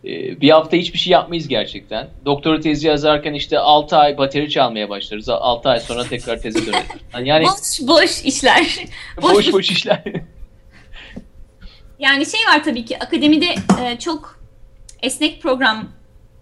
[0.05, 2.07] e, bir hafta hiçbir şey yapmayız gerçekten.
[2.25, 5.29] Doktora tezi yazarken işte 6 ay bateri çalmaya başlarız.
[5.29, 6.87] 6 ay sonra tekrar teze döneriz.
[7.23, 8.85] Yani Boş boş işler.
[9.21, 10.03] boş boş işler.
[11.99, 14.34] Yani şey var tabii ki akademide e, çok
[15.05, 15.87] esnek program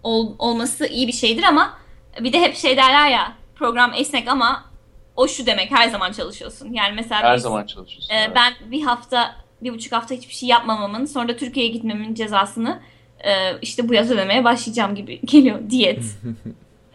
[0.02, 1.78] ol- olması iyi bir şeydir ama
[2.20, 4.64] bir de hep şey derler ya program esnek ama
[5.16, 6.72] o şu demek her zaman çalışıyorsun.
[6.72, 8.14] Yani mesela Her biz- zaman çalışıyorsun.
[8.14, 8.30] e, evet.
[8.36, 12.80] ben bir hafta bir buçuk hafta hiçbir şey yapmamamın sonra da Türkiye'ye gitmemin cezasını
[13.24, 16.04] e, işte bu yaz ödemeye başlayacağım gibi geliyor diyet.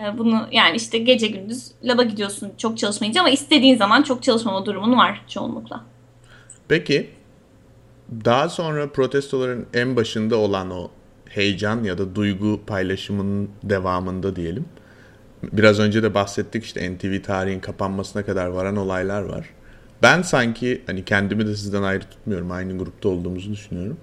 [0.05, 4.65] E, bunu yani işte gece gündüz laba gidiyorsun çok çalışmayınca ama istediğin zaman çok çalışmama
[4.65, 5.83] durumun var çoğunlukla.
[6.67, 7.09] Peki
[8.25, 10.89] daha sonra protestoların en başında olan o
[11.29, 14.65] heyecan ya da duygu paylaşımının devamında diyelim.
[15.43, 19.49] Biraz önce de bahsettik işte NTV tarihin kapanmasına kadar varan olaylar var.
[20.01, 22.51] Ben sanki hani kendimi de sizden ayrı tutmuyorum.
[22.51, 23.97] Aynı grupta olduğumuzu düşünüyorum.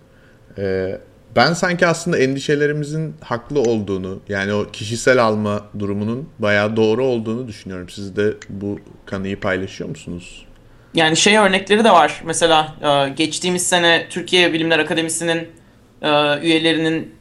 [0.59, 1.01] Ee,
[1.37, 7.89] ben sanki aslında endişelerimizin haklı olduğunu yani o kişisel alma durumunun bayağı doğru olduğunu düşünüyorum.
[7.89, 10.47] Siz de bu kanıyı paylaşıyor musunuz?
[10.95, 12.23] Yani şey örnekleri de var.
[12.25, 15.49] Mesela e, geçtiğimiz sene Türkiye Bilimler Akademisi'nin
[16.03, 17.15] e, üyelerinin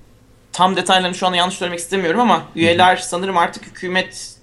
[0.55, 4.35] tam detaylarını şu anda yanlış söylemek istemiyorum ama üyeler sanırım artık hükümet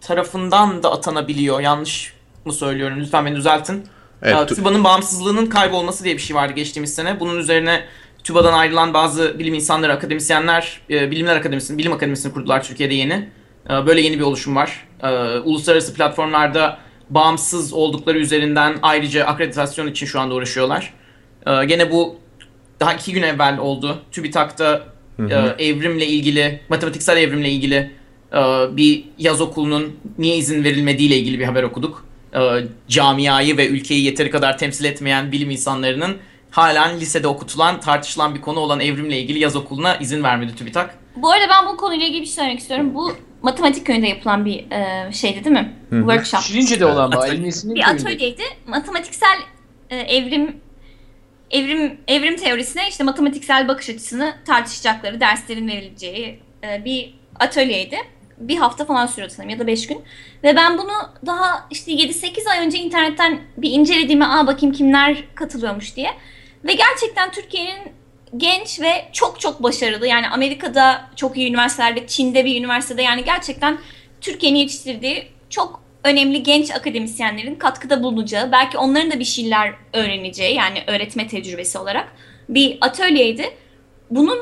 [0.00, 1.60] tarafından da atanabiliyor.
[1.60, 2.12] Yanlış
[2.44, 3.00] mı söylüyorum?
[3.00, 3.86] Lütfen beni düzeltin.
[4.22, 7.20] Evet, E, TÜBA'nın bağımsızlığının kaybolması diye bir şey vardı geçtiğimiz sene.
[7.20, 7.84] Bunun üzerine
[8.24, 13.28] TÜBA'dan ayrılan bazı bilim insanları, akademisyenler, e, Bilimler Akademisi'ni, Bilim Akademisi'ni kurdular Türkiye'de yeni.
[13.70, 14.88] E, böyle yeni bir oluşum var.
[15.02, 16.78] E, uluslararası platformlarda
[17.10, 20.94] bağımsız oldukları üzerinden ayrıca akreditasyon için şu anda uğraşıyorlar.
[21.46, 22.16] E, gene bu
[22.80, 23.98] daha iki gün evvel oldu.
[24.12, 27.90] TÜBİTAK'ta e, evrimle ilgili, matematiksel evrimle ilgili
[28.32, 28.40] e,
[28.76, 32.06] bir yaz okulunun niye izin verilmediği ile ilgili bir haber okuduk.
[32.34, 32.40] E,
[32.88, 36.16] camiayı ve ülkeyi yeteri kadar temsil etmeyen bilim insanlarının
[36.50, 40.98] halen lisede okutulan, tartışılan bir konu olan evrimle ilgili yaz okuluna izin vermedi TÜBİTAK.
[41.16, 42.94] Bu arada ben bu konuyla ilgili bir şey söylemek istiyorum.
[42.94, 45.72] Bu matematik köyünde yapılan bir e, şeydi değil mi?
[45.90, 46.40] Workshop.
[46.40, 47.12] Şirince'de olan
[47.64, 48.42] Bir atölyeydi.
[48.66, 49.38] Matematiksel
[49.90, 50.56] e, evrim
[51.50, 57.96] evrim evrim teorisine işte matematiksel bakış açısını tartışacakları, derslerin verileceği e, bir atölyeydi.
[58.38, 60.02] Bir hafta falan sürüyordu sanırım ya da 5 gün.
[60.44, 60.92] Ve ben bunu
[61.26, 66.10] daha işte 7-8 ay önce internetten bir incelediğime aa bakayım kimler katılıyormuş diye.
[66.64, 67.92] Ve gerçekten Türkiye'nin
[68.36, 73.78] genç ve çok çok başarılı yani Amerika'da çok iyi üniversitelerde, Çin'de bir üniversitede yani gerçekten
[74.20, 80.82] Türkiye'nin yetiştirdiği çok önemli genç akademisyenlerin katkıda bulunacağı, belki onların da bir şeyler öğreneceği yani
[80.86, 82.12] öğretme tecrübesi olarak
[82.48, 83.44] bir atölyeydi.
[84.10, 84.38] Bunun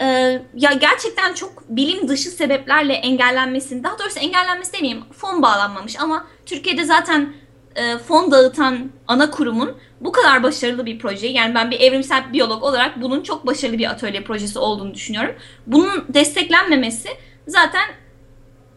[0.00, 0.06] e,
[0.54, 6.84] ya gerçekten çok bilim dışı sebeplerle engellenmesini, daha doğrusu engellenmesi demeyeyim, fon bağlanmamış ama Türkiye'de
[6.84, 7.32] zaten
[7.76, 12.62] e, fon dağıtan ana kurumun bu kadar başarılı bir projeyi yani ben bir evrimsel biyolog
[12.62, 15.34] olarak bunun çok başarılı bir atölye projesi olduğunu düşünüyorum.
[15.66, 17.08] Bunun desteklenmemesi
[17.46, 17.84] zaten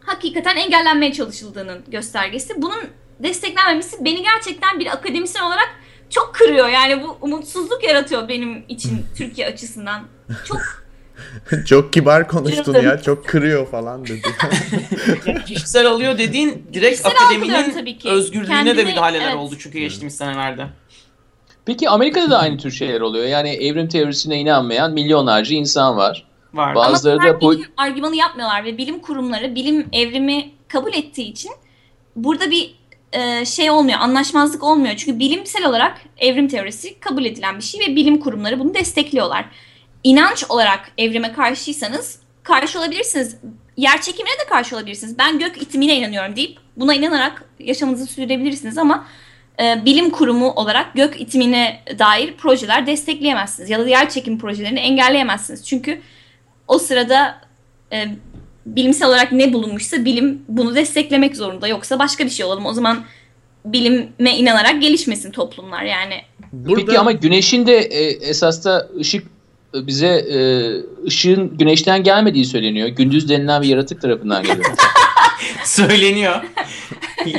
[0.06, 2.62] hakikaten engellenmeye çalışıldığının göstergesi.
[2.62, 2.80] Bunun
[3.20, 5.70] desteklenmemesi beni gerçekten bir akademisyen olarak
[6.10, 6.70] çok kırıyor.
[6.70, 10.02] Yani bu umutsuzluk yaratıyor benim için Türkiye açısından.
[10.48, 10.62] Çok
[11.66, 13.02] Çok kibar konuştun ya.
[13.02, 14.22] Çok kırıyor falan dedi.
[15.46, 18.10] Kişisel alıyor dediğin direkt Kişisel akademinin tabii ki.
[18.10, 19.36] özgürlüğüne de Kendine- müdahaleler evet.
[19.36, 20.68] oldu çünkü geçtiğimiz senelerde.
[21.66, 23.26] Peki Amerika'da da aynı tür şeyler oluyor.
[23.26, 26.28] Yani evrim teorisine inanmayan milyonlarca insan var.
[26.54, 26.76] Var.
[26.76, 30.94] Bazı- Ama Bazıları bunlar da bu- bilim argümanı yapmıyorlar ve bilim kurumları bilim evrimi kabul
[30.94, 31.52] ettiği için
[32.16, 32.76] burada bir
[33.14, 34.96] e, şey olmuyor, anlaşmazlık olmuyor.
[34.98, 39.46] Çünkü bilimsel olarak evrim teorisi kabul edilen bir şey ve bilim kurumları bunu destekliyorlar.
[40.04, 43.36] İnanç olarak evrime karşıysanız karşı olabilirsiniz.
[43.78, 45.18] Yer çekimine de karşı olabilirsiniz.
[45.18, 49.06] Ben gök itimine inanıyorum deyip buna inanarak yaşamınızı sürdürebilirsiniz ama
[49.62, 53.70] e, bilim kurumu olarak gök itimine dair projeler destekleyemezsiniz.
[53.70, 55.66] Ya da yer çekim projelerini engelleyemezsiniz.
[55.68, 56.02] Çünkü
[56.72, 57.42] o sırada
[57.94, 58.06] e,
[58.66, 61.68] bilimsel olarak ne bulunmuşsa bilim bunu desteklemek zorunda.
[61.68, 62.66] Yoksa başka bir şey olalım.
[62.66, 63.04] O zaman
[63.66, 65.84] bilime inanarak gelişmesin toplumlar.
[65.84, 69.28] Yani Burada Peki ama güneşin de e, esas da ışık
[69.74, 70.38] bize e,
[71.08, 72.88] ışığın güneşten gelmediği söyleniyor.
[72.88, 74.76] Gündüz denilen bir yaratık tarafından geliyor.
[75.64, 76.42] Söyleniyor.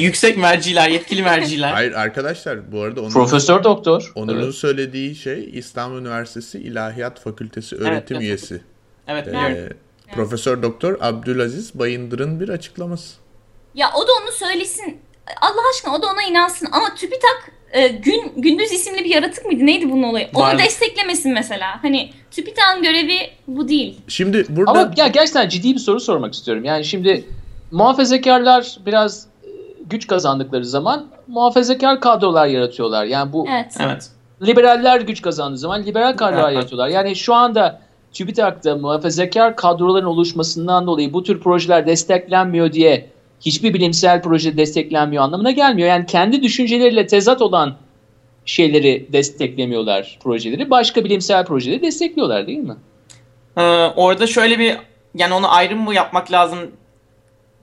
[0.00, 1.72] Yüksek merciler, yetkili merciler.
[1.72, 4.12] Hayır arkadaşlar bu arada onun, Profesör doktor.
[4.14, 4.54] Onur'un Evet.
[4.54, 8.26] söylediği şey İstanbul Üniversitesi İlahiyat Fakültesi öğretim evet.
[8.26, 8.54] üyesi.
[8.54, 8.71] Evet
[9.08, 9.76] Ee, biliyorum.
[10.14, 13.14] Profesör Doktor Abdülaziz Bayındır'ın bir açıklaması.
[13.74, 15.00] ya o da onu söylesin.
[15.40, 16.68] Allah aşkına o da ona inansın.
[16.72, 19.66] Ama TÜBİTAK e, gün gündüz isimli bir yaratık mıydı?
[19.66, 20.28] Neydi bunun olayı?
[20.34, 20.64] Onu Varlık.
[20.64, 21.82] desteklemesin mesela.
[21.82, 24.00] Hani TÜBİTAK'ın görevi bu değil.
[24.08, 26.64] Şimdi burada Ama ya gerçekten ciddi bir soru sormak istiyorum.
[26.64, 27.24] Yani şimdi
[27.70, 29.48] muhafazakarlar biraz e,
[29.86, 33.04] güç kazandıkları zaman muhafazakar kadrolar yaratıyorlar.
[33.04, 33.76] Yani bu Evet.
[33.80, 34.08] Evet.
[34.46, 36.54] liberaller güç kazandığı zaman liberal kadrolar Evet.
[36.54, 36.88] yaratıyorlar.
[36.88, 37.80] Yani şu anda
[38.12, 43.06] TÜBİTAK'ta muhafazakar kadroların oluşmasından dolayı bu tür projeler desteklenmiyor diye
[43.40, 45.88] hiçbir bilimsel proje desteklenmiyor anlamına gelmiyor.
[45.88, 47.76] Yani kendi düşünceleriyle tezat olan
[48.44, 50.70] şeyleri desteklemiyorlar projeleri.
[50.70, 52.76] Başka bilimsel projeleri destekliyorlar değil mi?
[53.56, 53.62] Ee,
[53.96, 54.76] orada şöyle bir
[55.14, 56.58] yani onu ayrım mı yapmak lazım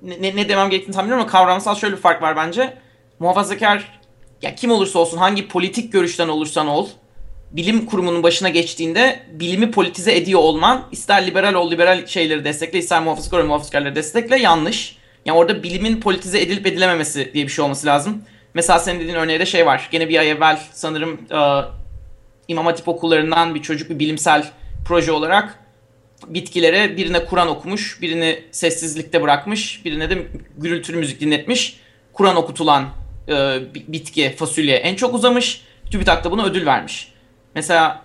[0.01, 2.73] ne, ne- demem gerektiğini tam bilmiyorum ama kavramsal şöyle bir fark var bence.
[3.19, 3.99] Muhafazakar
[4.41, 6.87] ya kim olursa olsun hangi politik görüşten olursan ol
[7.51, 13.01] bilim kurumunun başına geçtiğinde bilimi politize ediyor olman ister liberal ol liberal şeyleri destekle ister
[13.01, 14.97] muhafazakar ol muhafazakarları destekle yanlış.
[15.25, 18.23] Yani orada bilimin politize edilip edilememesi diye bir şey olması lazım.
[18.53, 19.89] Mesela senin dediğin örneğe de şey var.
[19.91, 21.39] Gene bir ay evvel sanırım e,
[22.47, 24.45] İmam Hatip okullarından bir çocuk bir bilimsel
[24.85, 25.59] proje olarak
[26.27, 31.79] bitkilere birine Kur'an okumuş, birini sessizlikte bırakmış, birine de gürültülü müzik dinletmiş.
[32.13, 32.85] Kur'an okutulan
[33.27, 33.33] e,
[33.75, 35.61] bi- bitki, fasulye en çok uzamış.
[35.91, 37.11] TÜBİTAK da buna ödül vermiş.
[37.55, 38.01] Mesela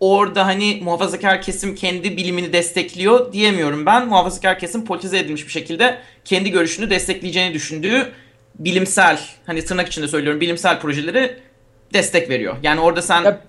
[0.00, 4.08] orada hani muhafazakar kesim kendi bilimini destekliyor diyemiyorum ben.
[4.08, 8.12] Muhafazakar kesim politize edilmiş bir şekilde kendi görüşünü destekleyeceğini düşündüğü
[8.58, 11.36] bilimsel, hani tırnak içinde söylüyorum bilimsel projeleri
[11.94, 12.56] destek veriyor.
[12.62, 13.22] Yani orada sen...
[13.24, 13.40] Ya,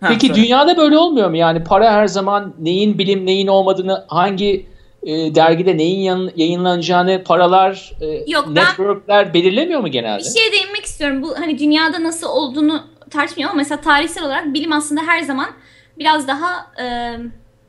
[0.00, 0.42] Ha, Peki söyle.
[0.42, 1.36] dünyada böyle olmuyor mu?
[1.36, 4.66] Yani para her zaman neyin bilim neyin olmadığını hangi
[5.02, 10.18] e, dergide neyin yan- yayınlanacağını paralar, e, Yok, ben- networkler belirlemiyor mu genelde?
[10.24, 11.22] Bir şeye değinmek istiyorum.
[11.22, 15.50] Bu hani dünyada nasıl olduğunu tartışmıyorum ama mesela tarihsel olarak bilim aslında her zaman
[15.98, 17.16] biraz daha e,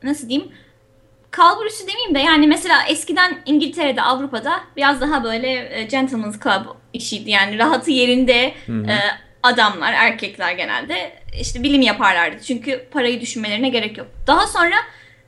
[0.02, 0.52] nasıl diyeyim
[1.30, 7.30] kalburüsü demeyeyim de yani mesela eskiden İngiltere'de Avrupa'da biraz daha böyle e, gentleman's club işiydi.
[7.30, 8.96] Yani rahatı yerinde e,
[9.42, 12.36] adamlar, erkekler genelde işte bilim yaparlardı.
[12.46, 14.06] Çünkü parayı düşünmelerine gerek yok.
[14.26, 14.74] Daha sonra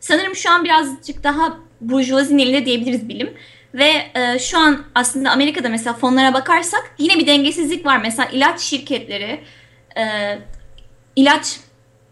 [0.00, 3.34] sanırım şu an birazcık daha burjuvazinin elinde diyebiliriz bilim.
[3.74, 8.00] Ve e, şu an aslında Amerika'da mesela fonlara bakarsak yine bir dengesizlik var.
[8.02, 9.40] Mesela ilaç şirketleri
[9.98, 10.02] e,
[11.16, 11.56] ilaç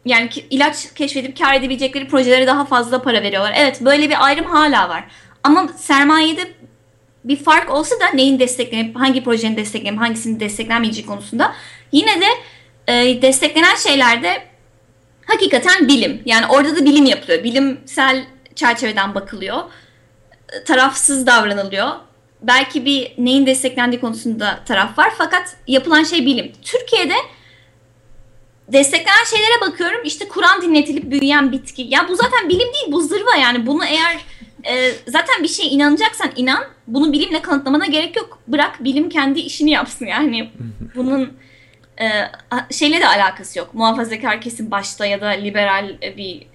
[0.05, 3.53] yani ki- ilaç keşfedip kar edebilecekleri projelere daha fazla para veriyorlar.
[3.57, 5.05] Evet böyle bir ayrım hala var.
[5.45, 6.41] Ama sermayede
[7.25, 11.53] bir fark olsa da neyin desteklenip hangi projenin desteklenip hangisinin desteklenmeyeceği konusunda
[11.93, 12.27] yine de
[12.93, 14.43] e, desteklenen şeylerde
[15.27, 16.23] hakikaten bilim.
[16.27, 17.45] Yani orada da bilim yapılıyor.
[17.45, 19.59] Bilimsel çerçeveden bakılıyor.
[20.53, 21.89] E, Tarafsız davranılıyor.
[22.43, 26.53] Belki bir neyin desteklendiği konusunda taraf var fakat yapılan şey bilim.
[26.63, 27.15] Türkiye'de
[28.69, 30.01] desteklenen şeylere bakıyorum.
[30.05, 31.83] İşte Kur'an dinletilip büyüyen bitki.
[31.83, 33.67] Ya bu zaten bilim değil, bu zırva yani.
[33.67, 34.19] Bunu eğer
[34.65, 36.65] e, zaten bir şeye inanacaksan inan.
[36.87, 38.39] Bunu bilimle kanıtlamana gerek yok.
[38.49, 40.51] Bırak bilim kendi işini yapsın yani.
[40.95, 41.33] Bunun
[42.01, 42.07] e,
[42.71, 43.75] şeyle de alakası yok.
[43.75, 46.47] Muhafazakar kesim başta ya da liberal e, bir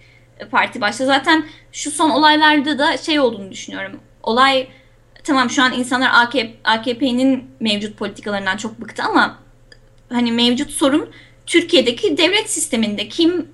[0.51, 1.05] parti başta.
[1.05, 3.99] Zaten şu son olaylarda da şey olduğunu düşünüyorum.
[4.23, 4.67] Olay
[5.23, 9.37] tamam şu an insanlar AKP, AKP'nin mevcut politikalarından çok bıktı ama
[10.09, 11.09] hani mevcut sorun
[11.47, 13.47] Türkiye'deki devlet sisteminde kim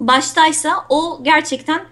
[0.00, 1.84] baştaysa o gerçekten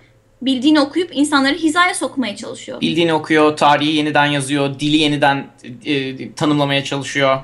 [0.43, 2.81] bildiğini okuyup insanları hizaya sokmaya çalışıyor.
[2.81, 5.47] Bildiğini okuyor, tarihi yeniden yazıyor, dili yeniden
[5.85, 7.39] e, tanımlamaya çalışıyor.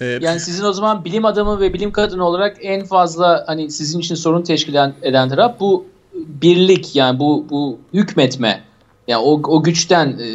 [0.00, 3.98] Ee, Yani sizin o zaman bilim adamı ve bilim kadını olarak en fazla hani sizin
[3.98, 8.64] için sorun teşkil eden, eden taraf bu birlik yani bu bu hükmetme.
[9.08, 10.26] Yani o, o güçten e,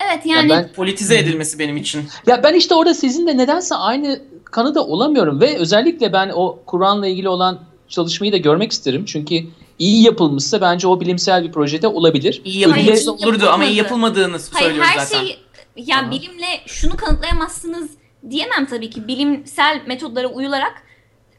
[0.00, 2.04] Evet yani ben- Politize edilmesi benim için.
[2.26, 7.28] Ya ben işte orada sizinle nedense aynı kanıda olamıyorum ve özellikle ben o Kur'an'la ilgili
[7.28, 9.04] olan çalışmayı da görmek isterim.
[9.04, 9.34] Çünkü
[9.78, 12.42] iyi yapılmışsa bence o bilimsel bir projede olabilir.
[12.44, 14.20] İyi yapılması Hayır, olurdu ama iyi yapılmadı.
[14.20, 15.24] yapılmadığını Hayır söylüyoruz her zaten.
[15.26, 15.38] şey
[15.76, 16.10] ya Tamam.
[16.10, 17.90] bilimle şunu kanıtlayamazsınız
[18.30, 19.08] diyemem tabii ki.
[19.08, 20.82] Bilimsel metodlara uyularak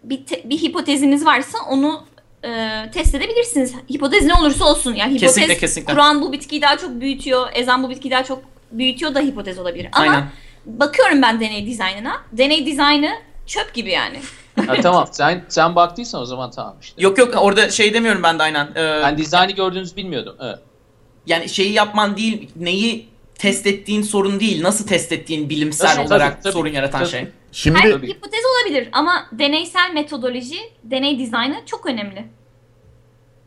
[0.03, 2.01] bir, te- bir hipoteziniz varsa onu
[2.43, 2.49] e,
[2.93, 3.75] test edebilirsiniz.
[3.93, 4.93] Hipotez ne olursa olsun.
[4.95, 5.93] Yani hipotez Kesinlikle, kesinlikle.
[5.93, 9.89] Kur'an bu bitkiyi daha çok büyütüyor, ezan bu bitkiyi daha çok büyütüyor da hipotez olabilir.
[9.91, 10.29] Ama Aynen.
[10.65, 12.13] bakıyorum ben deney dizaynına.
[12.31, 13.09] Deney dizaynı
[13.47, 14.19] çöp gibi yani.
[14.67, 17.01] Ha, tamam sen sen baktıysan o zaman tamam işte.
[17.01, 18.65] Yok yok orada şey demiyorum ben de aynen.
[18.75, 20.35] Ee, Ben dizaynı gördüğünüzü bilmiyordum.
[20.41, 20.59] Evet.
[21.25, 26.31] yani şeyi yapman değil, neyi test ettiğin sorun değil, nasıl test ettiğin bilimsel Tabii, olarak
[26.31, 26.53] tabii, tabii.
[26.53, 27.09] sorun yaratan Tabii.
[27.09, 27.27] şey.
[27.51, 32.25] Şimdi Her hipotez olabilir ama deneysel metodoloji, deney dizaynı çok önemli.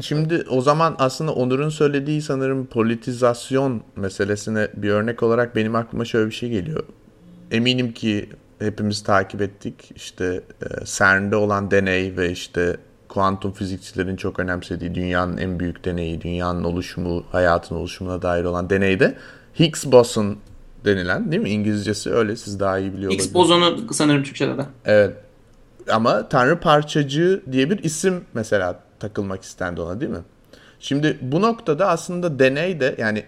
[0.01, 6.27] Şimdi o zaman aslında Onur'un söylediği sanırım politizasyon meselesine bir örnek olarak benim aklıma şöyle
[6.27, 6.85] bir şey geliyor.
[7.51, 8.29] Eminim ki
[8.59, 9.93] hepimiz takip ettik.
[9.97, 12.77] İşte e, CERN'de olan deney ve işte
[13.09, 19.15] kuantum fizikçilerin çok önemsediği dünyanın en büyük deneyi, dünyanın oluşumu, hayatın oluşumuna dair olan deneyde
[19.61, 20.37] Higgs boson
[20.85, 21.51] denilen değil mi?
[21.51, 23.35] İngilizcesi öyle siz daha iyi biliyor olabilirsiniz.
[23.35, 24.67] bozonu sanırım Türkçe'de de.
[24.85, 25.17] Evet.
[25.91, 30.23] Ama Tanrı parçacığı diye bir isim mesela takılmak istendi ona değil mi?
[30.81, 33.25] Şimdi bu noktada aslında deney de yani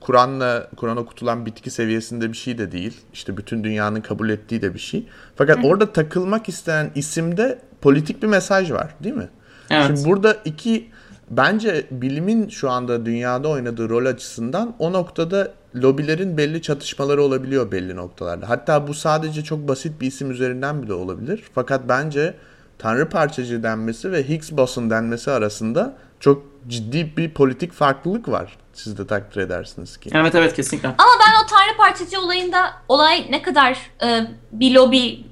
[0.00, 3.00] Kur'an'la Kur'an okutulan bitki seviyesinde bir şey de değil.
[3.12, 5.06] İşte bütün dünyanın kabul ettiği de bir şey.
[5.36, 9.28] Fakat orada takılmak istenen isimde politik bir mesaj var, değil mi?
[9.70, 9.86] Evet.
[9.86, 10.90] Şimdi burada iki
[11.30, 17.96] bence bilimin şu anda dünyada oynadığı rol açısından o noktada lobilerin belli çatışmaları olabiliyor belli
[17.96, 18.48] noktalarda.
[18.48, 21.42] Hatta bu sadece çok basit bir isim üzerinden bile olabilir.
[21.54, 22.34] Fakat bence
[22.78, 28.56] Tanrı parçacığı denmesi ve Higgs boson denmesi arasında çok ciddi bir politik farklılık var.
[28.72, 30.10] Siz de takdir edersiniz ki.
[30.14, 30.88] Evet evet kesinlikle.
[30.88, 35.24] Ama ben o tanrı parçacı olayında olay ne kadar e, bir lobi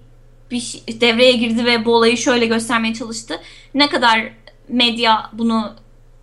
[0.50, 3.34] bir şey- devreye girdi ve bu olayı şöyle göstermeye çalıştı.
[3.74, 4.32] Ne kadar
[4.68, 5.74] medya bunu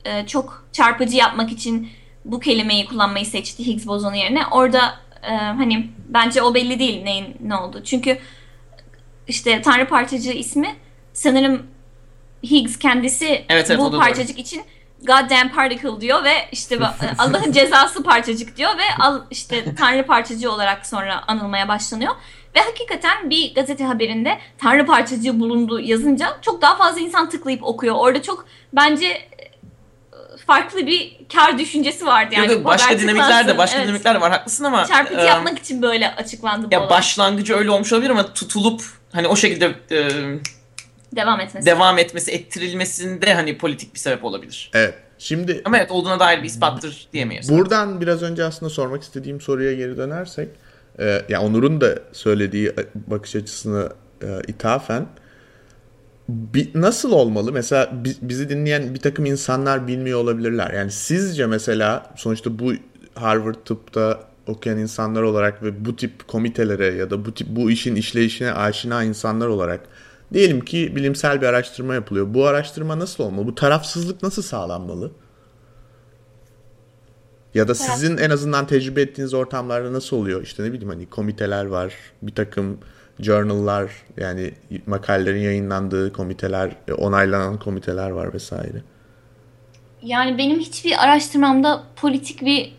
[0.06, 1.90] e, çok çarpıcı yapmak için
[2.26, 4.46] bu kelimeyi kullanmayı seçti Higgs bozonu yerine.
[4.52, 7.82] Orada e, hani bence o belli değil neyin ne oldu.
[7.84, 8.18] Çünkü
[9.28, 10.76] işte tanrı parçacığı ismi
[11.14, 11.64] sanırım
[12.44, 14.00] Higgs kendisi Evet, evet, bu doğru.
[14.00, 14.64] parçacık için
[15.02, 16.86] goddamn particle diyor ve işte bu-
[17.18, 22.14] Allah'ın cezası parçacık diyor ve al işte tanrı parçacığı olarak sonra anılmaya başlanıyor.
[22.56, 27.96] Ve hakikaten bir gazete haberinde tanrı parçacığı bulundu yazınca çok daha fazla insan tıklayıp okuyor.
[27.96, 29.28] Orada çok bence e,
[30.48, 32.54] farklı bir kar düşüncesi vardı yani.
[32.54, 33.88] Yok, başka dinamikler de başka Evet.
[33.88, 36.90] dinamikler de var haklısın ama Çarpıcı e, yapmak için böyle açıklandı bu ya olay.
[36.90, 38.82] başlangıcı öyle olmuş olabilir ama tutulup
[39.12, 40.10] hani o şekilde e,
[41.16, 41.66] Devam etmesi.
[41.66, 44.72] devam etmesi, ettirilmesinde hani politik bir sebep olabilir.
[44.74, 44.94] Evet.
[45.20, 47.50] Şimdi Ama evet olduğuna dair bir ispattır diyemeyiz.
[47.52, 50.50] Buradan biraz önce aslında sormak istediğim soruya geri dönersek,
[51.00, 52.74] e, ya Onur'un da söylediği
[53.08, 53.90] bakış açısına
[54.22, 55.06] e, ithafen
[56.30, 57.52] bi- nasıl olmalı?
[57.52, 60.74] Mesela bi- bizi dinleyen bir takım insanlar bilmiyor olabilirler.
[60.74, 62.74] Yani sizce mesela sonuçta bu
[63.16, 67.96] Harvard tıpta okuyan insanlar olarak ve bu tip komitelere ya da bu tip bu işin
[67.96, 69.82] işleyişine aşina insanlar olarak
[70.34, 72.34] diyelim ki bilimsel bir araştırma yapılıyor.
[72.34, 73.48] Bu araştırma nasıl olmalı?
[73.48, 75.12] Bu tarafsızlık nasıl sağlanmalı?
[77.54, 80.44] Ya da sizin en azından tecrübe ettiğiniz ortamlarda nasıl oluyor?
[80.44, 82.78] İşte ne bileyim hani komiteler var, bir takım
[83.20, 84.54] journal'lar yani
[84.86, 88.84] makalelerin yayınlandığı komiteler, e, onaylanan komiteler var vesaire.
[90.02, 92.74] Yani benim hiçbir araştırmamda politik bir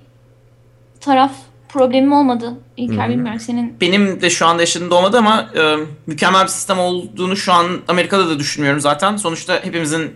[1.00, 1.32] taraf
[1.68, 2.54] problemim olmadı.
[2.76, 3.80] İlker bilmiyorum senin.
[3.80, 5.76] Benim de şu anda yaşadığımda olmadı ama e,
[6.06, 9.16] mükemmel bir sistem olduğunu şu an Amerika'da da düşünmüyorum zaten.
[9.16, 10.14] Sonuçta hepimizin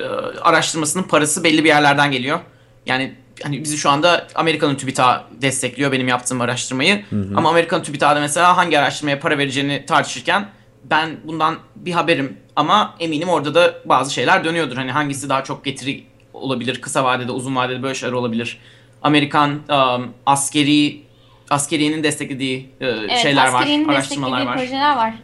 [0.00, 0.04] e,
[0.42, 2.40] araştırmasının parası belli bir yerlerden geliyor.
[2.86, 7.04] Yani hani bizi şu anda Amerika'nın TÜBİTAK destekliyor benim yaptığım araştırmayı.
[7.36, 10.48] Ama Amerika'nın TÜBİTAK'da mesela hangi araştırmaya para vereceğini tartışırken
[10.84, 14.76] ben bundan bir haberim ama eminim orada da bazı şeyler dönüyordur.
[14.76, 16.04] Hani hangisi daha çok getiri
[16.34, 18.58] olabilir, kısa vadede, uzun vadede böyle şeyler olabilir.
[19.02, 21.02] Amerikan um, askeri
[21.50, 24.56] askeriyenin desteklediği e, Evet, şeyler var, araştırmalar desteklediği var.
[24.56, 25.14] projeler var.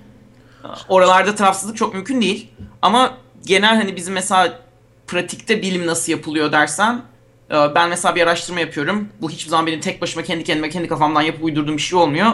[0.89, 2.49] Oralarda tarafsızlık çok mümkün değil.
[2.83, 3.15] Ama
[3.47, 4.59] genel hani bizim mesela
[5.07, 7.03] pratikte bilim nasıl yapılıyor dersen
[7.51, 9.09] ben mesela bir araştırma yapıyorum.
[9.21, 12.33] Bu hiçbir zaman benim tek başıma kendi kendime kendi kafamdan yapıp uydurduğum bir şey olmuyor.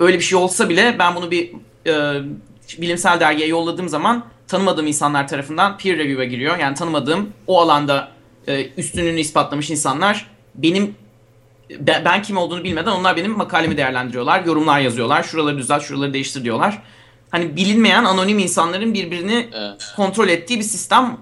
[0.00, 1.50] Öyle bir şey olsa bile ben bunu bir
[1.86, 2.22] e,
[2.78, 6.58] bilimsel dergiye yolladığım zaman tanımadığım insanlar tarafından peer review'a giriyor.
[6.58, 8.08] Yani tanımadığım o alanda
[8.48, 10.94] e, üstünlüğünü ispatlamış insanlar benim
[11.80, 14.44] ben, ben kim olduğunu bilmeden onlar benim makalemi değerlendiriyorlar.
[14.44, 15.22] Yorumlar yazıyorlar.
[15.22, 16.82] Şuraları düzelt, şuraları değiştir diyorlar.
[17.30, 19.92] Hani bilinmeyen anonim insanların birbirini Evet.
[19.96, 21.16] kontrol ettiği bir sistem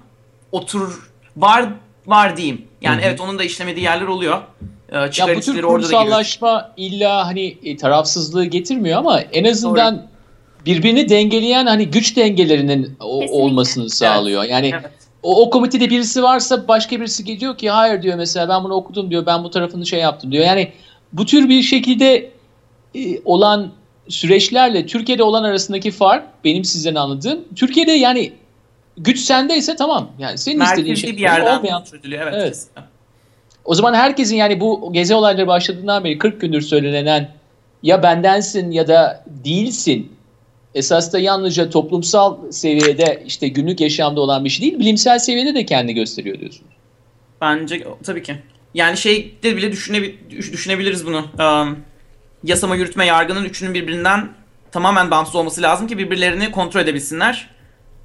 [0.52, 1.68] otur var
[2.06, 2.64] var diyeyim.
[2.82, 4.42] Yani evet onun da işlemediği yerler oluyor.
[4.92, 10.06] Ee, Ya bu tür kurumsallaşma illa hani e, tarafsızlığı getirmiyor ama en azından
[10.66, 13.42] birbirini dengeleyen hani güç dengelerinin o- Kesinlikle.
[13.42, 14.44] olmasını sağlıyor.
[14.44, 14.90] Yani Evet.
[15.22, 19.10] o, o komitede birisi varsa başka birisi geliyor ki hayır diyor mesela ben bunu okudum
[19.10, 20.44] diyor ben bu tarafını şey yaptım diyor.
[20.44, 20.72] Yani
[21.12, 22.30] bu tür bir şekilde
[22.94, 23.72] e, olan
[24.08, 27.40] süreçlerle Türkiye'de olan arasındaki fark benim sizden anladığım.
[27.56, 28.32] Türkiye'de yani
[28.98, 30.10] güç sendeyse tamam.
[30.18, 32.22] Yani senin istediğin Merkezli şey bir yerden olmayan çözülüyor.
[32.22, 32.34] Evet.
[32.36, 32.48] Evet.
[32.52, 32.82] kesinlikle.
[33.64, 37.30] o zaman herkesin yani bu gezi olayları başladığından beri 40 gündür söylenen
[37.82, 40.12] ya bendensin ya da değilsin
[40.74, 45.66] esas da yalnızca toplumsal seviyede işte günlük yaşamda olan bir şey değil bilimsel seviyede de
[45.66, 46.64] kendini gösteriyor diyorsun.
[47.40, 48.36] Bence tabii ki.
[48.74, 51.24] Yani şey de bile düşünebi- düş- düşünebiliriz bunu.
[51.38, 51.78] Um,
[52.44, 54.28] yasama, yürütme, yargının üçünün birbirinden
[54.72, 57.48] tamamen bağımsız olması lazım ki birbirlerini kontrol edebilsinler.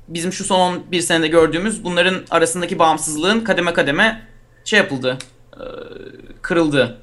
[0.08, 4.22] Bizim şu son 11 senede gördüğümüz bunların arasındaki bağımsızlığın kademe kademe
[4.66, 5.18] şey yapıldı.
[5.54, 5.64] e,
[6.42, 6.98] kırıldı.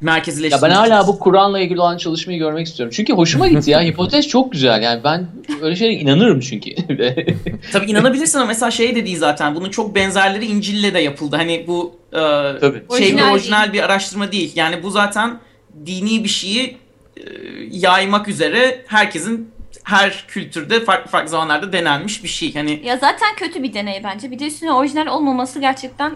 [0.00, 0.66] Ya Merkezileştirildi.
[0.66, 2.92] ben hala bu Kur'an'la ilgili olan çalışmayı görmek istiyorum.
[2.96, 3.80] Çünkü hoşuma gitti ya.
[3.84, 4.82] Hipotez çok güzel.
[4.82, 5.26] Yani ben
[5.62, 6.70] öyle şeylere inanırım çünkü.
[7.72, 9.54] Tabii inanabilirsin ama mesela şey de değil zaten.
[9.54, 11.36] Bunun çok benzerleri İncil'le de yapıldı.
[11.36, 12.18] Hani bu e,
[12.60, 12.60] Tabii.
[12.62, 14.52] şey bir Orijinal orijinal bir araştırma değil.
[14.54, 15.38] Yani bu zaten
[15.86, 16.76] dini bir şeyi
[17.16, 17.22] e,
[17.70, 19.50] yaymak üzere herkesin
[19.90, 22.54] her kültürde farklı farklı zamanlarda denenmiş bir şey.
[22.54, 24.30] Hani Ya zaten kötü bir deney bence.
[24.30, 26.12] Bir de üstüne orijinal olmaması gerçekten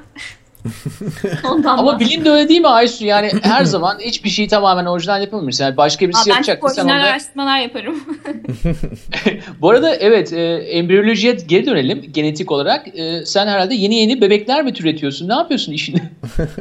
[1.44, 3.04] ondan Ama bilim de öyle değil mi Aysu?
[3.04, 5.64] Yani her zaman hiçbir şeyi tamamen orijinal yapamıyorsun.
[5.64, 6.58] Yani başka Aa, birisi ben yapacak.
[6.62, 8.04] Sen orijinal onda- araştırmalar yaparım.
[9.60, 12.98] Bu arada evet e, embriyolojiye geri dönelim genetik olarak.
[12.98, 15.28] E, sen herhalde yeni yeni bebekler mi türetiyorsun?
[15.28, 16.02] Ne yapıyorsun işini?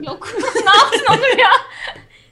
[0.08, 0.28] Yok.
[0.66, 1.50] ne yaptın Onur ya?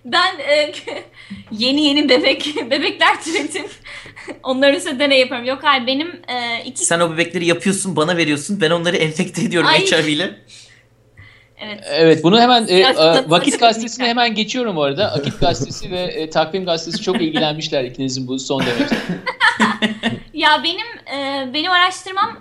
[0.06, 0.72] Ben e,
[1.52, 3.66] yeni yeni bebek bebekler türetim.
[4.44, 5.46] Onların üstüne deney yaparım.
[5.46, 6.86] Yok hayır benim e, iki...
[6.86, 8.62] Sen o bebekleri yapıyorsun, bana veriyorsun.
[8.62, 9.86] Ben onları enfekte ediyorum Ay.
[9.86, 10.36] HIV ile.
[11.64, 11.80] Evet.
[11.90, 12.84] Evet bunu hemen e,
[13.28, 15.12] Vakit Gazetesi'ne hemen geçiyorum bu arada.
[15.14, 18.98] Akit Gazetesi ve e, Takvim Gazetesi çok ilgilenmişler ikinizin bu son demeçte.
[20.34, 22.40] Ya benim e, benim araştırmam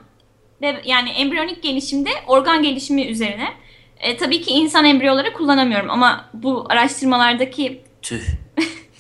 [0.63, 3.49] ve yani embriyonik gelişimde organ gelişimi üzerine.
[4.01, 8.23] E, tabii ki insan embriyoları kullanamıyorum ama bu araştırmalardaki Tüh.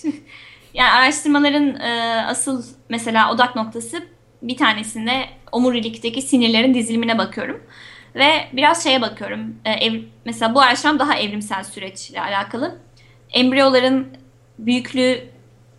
[0.74, 4.02] yani araştırmaların e, asıl mesela odak noktası
[4.42, 7.62] bir tanesinde omurilikteki sinirlerin dizilimine bakıyorum.
[8.14, 9.56] Ve biraz şeye bakıyorum.
[9.64, 12.78] E, ev- mesela bu araştırmam daha evrimsel süreçle alakalı.
[13.32, 14.06] Embriyoların
[14.58, 15.28] büyüklüğü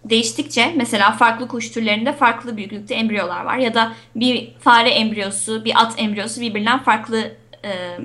[0.05, 3.57] değiştikçe mesela farklı kuş türlerinde farklı büyüklükte embriyolar var.
[3.57, 7.31] Ya da bir fare embriyosu, bir at embriyosu birbirinden farklı
[7.65, 7.97] e,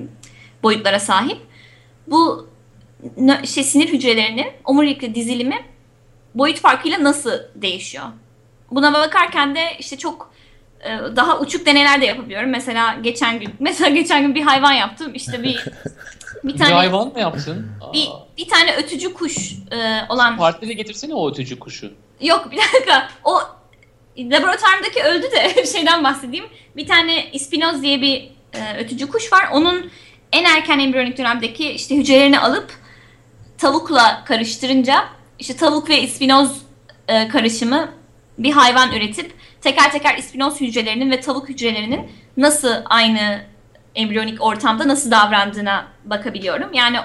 [0.63, 1.37] boyutlara sahip.
[2.07, 2.47] Bu
[3.45, 5.65] şey, sinir hücrelerinin omurilikli dizilimi
[6.35, 8.05] boyut farkıyla nasıl değişiyor?
[8.71, 10.31] Buna bakarken de işte çok
[10.81, 12.49] e, daha uçuk deneyler de yapabiliyorum.
[12.49, 15.15] Mesela geçen gün mesela geçen gün bir hayvan yaptım.
[15.15, 15.65] İşte bir
[16.43, 17.71] bir Bir tane hayvan mı yaptın?
[17.93, 21.93] Bir, bir tane ötücü kuş e, olan Partide getirsene o ötücü kuşu.
[22.21, 23.09] Yok bir dakika.
[23.23, 23.39] O
[24.17, 26.45] laboratuvarımdaki öldü de şeyden bahsedeyim.
[26.75, 29.49] Bir tane ispinoz diye bir e, ötücü kuş var.
[29.53, 29.91] Onun
[30.31, 32.73] en erken embriyonik dönemdeki işte hücrelerini alıp
[33.57, 34.95] tavukla karıştırınca
[35.39, 36.61] işte tavuk ve ispinoz
[37.07, 37.89] e, karışımı
[38.37, 41.99] bir hayvan üretip teker teker ispinoz hücrelerinin ve tavuk hücrelerinin
[42.37, 43.39] nasıl aynı
[43.95, 46.73] embriyonik ortamda nasıl davrandığına bakabiliyorum.
[46.73, 46.97] Yani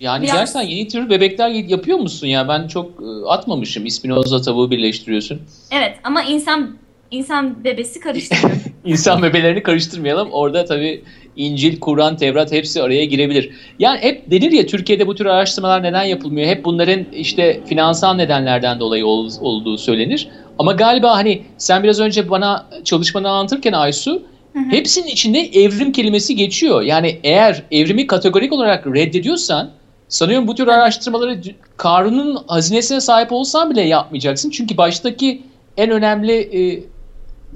[0.00, 2.48] Yani Biraz- gerçekten yeni tür bebekler yapıyor musun ya?
[2.48, 3.86] Ben çok e, atmamışım.
[3.86, 5.42] İspinoza tavuğu birleştiriyorsun.
[5.70, 6.76] evet ama insan
[7.10, 8.50] insan bebesi karıştırıyor.
[8.84, 10.28] İnsan bebelerini karıştırmayalım.
[10.32, 11.04] Orada tabii
[11.38, 13.50] İncil, Kur'an, Tevrat hepsi araya girebilir.
[13.78, 16.48] Yani hep denir ya Türkiye'de bu tür araştırmalar neden yapılmıyor?
[16.48, 20.28] Hep bunların işte finansal nedenlerden dolayı ol- olduğu söylenir.
[20.58, 24.22] Ama galiba hani sen biraz önce bana çalışmanı anlatırken Aysu
[24.70, 26.82] hepsinin içinde evrim kelimesi geçiyor.
[26.82, 29.70] Yani eğer evrimi kategorik olarak reddediyorsan
[30.08, 31.40] sanıyorum bu tür araştırmaları
[31.76, 34.50] Karun'un hazinesine sahip olsan bile yapmayacaksın.
[34.50, 35.42] Çünkü baştaki
[35.76, 36.82] en önemli e,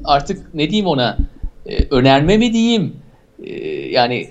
[0.04, 1.16] artık ne diyeyim ona
[1.66, 2.96] e, önerme mi diyeyim
[3.44, 3.54] E,
[3.90, 4.30] yani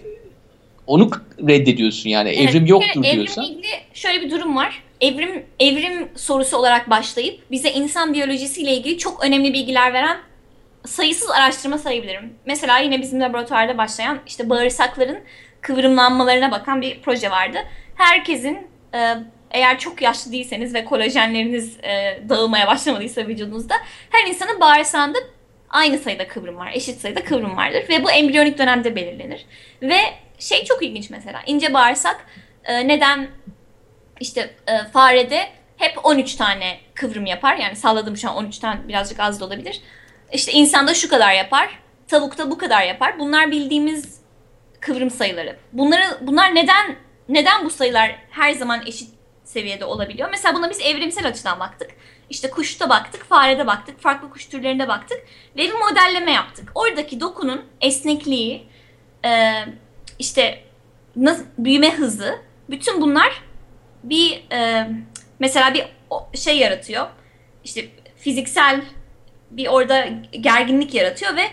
[0.87, 1.09] onu
[1.47, 3.43] reddediyorsun yani Evet, evrim yoktur kere diyorsan.
[3.43, 4.83] Evrimle ilgili şöyle bir durum var.
[5.01, 10.17] Evrim evrim sorusu olarak başlayıp bize insan biyolojisiyle ilgili çok önemli bilgiler veren
[10.85, 12.33] sayısız araştırma sayabilirim.
[12.45, 15.19] Mesela yine bizim laboratuvarda başlayan işte bağırsakların
[15.61, 17.57] kıvrımlanmalarına bakan bir proje vardı.
[17.95, 18.57] Herkesin
[18.93, 19.15] e,
[19.51, 23.75] eğer çok yaşlı değilseniz ve kolajenleriniz e, dağılmaya başlamadıysa vücudunuzda
[24.09, 25.17] her insanın bağırsağında
[25.71, 26.71] aynı sayıda kıvrım var.
[26.73, 29.45] Eşit sayıda kıvrım vardır ve bu embriyonik dönemde belirlenir.
[29.81, 29.97] Ve
[30.39, 32.25] şey çok ilginç mesela ince bağırsak
[32.63, 33.27] e, neden
[34.19, 35.47] işte e, farede
[35.77, 37.55] hep 13 tane kıvrım yapar.
[37.55, 39.81] Yani salladım şu an 13 tane birazcık az da olabilir.
[40.33, 41.79] İşte insanda şu kadar yapar.
[42.07, 43.19] Tavukta bu kadar yapar.
[43.19, 44.21] Bunlar bildiğimiz
[44.79, 45.55] kıvrım sayıları.
[45.73, 46.95] Bunları bunlar neden
[47.29, 49.09] neden bu sayılar her zaman eşit
[49.43, 50.29] seviyede olabiliyor?
[50.29, 51.91] Mesela buna biz evrimsel açıdan baktık.
[52.31, 55.17] İşte kuşta baktık, farede baktık, farklı kuş türlerine baktık
[55.57, 56.71] ve bir modelleme yaptık.
[56.75, 58.67] Oradaki dokunun esnekliği,
[59.25, 59.53] e,
[60.19, 60.63] işte
[61.57, 63.41] büyüme hızı, bütün bunlar
[64.03, 64.89] bir e,
[65.39, 65.87] mesela bir
[66.37, 67.07] şey yaratıyor.
[67.63, 68.81] İşte fiziksel
[69.51, 71.43] bir orada gerginlik yaratıyor ve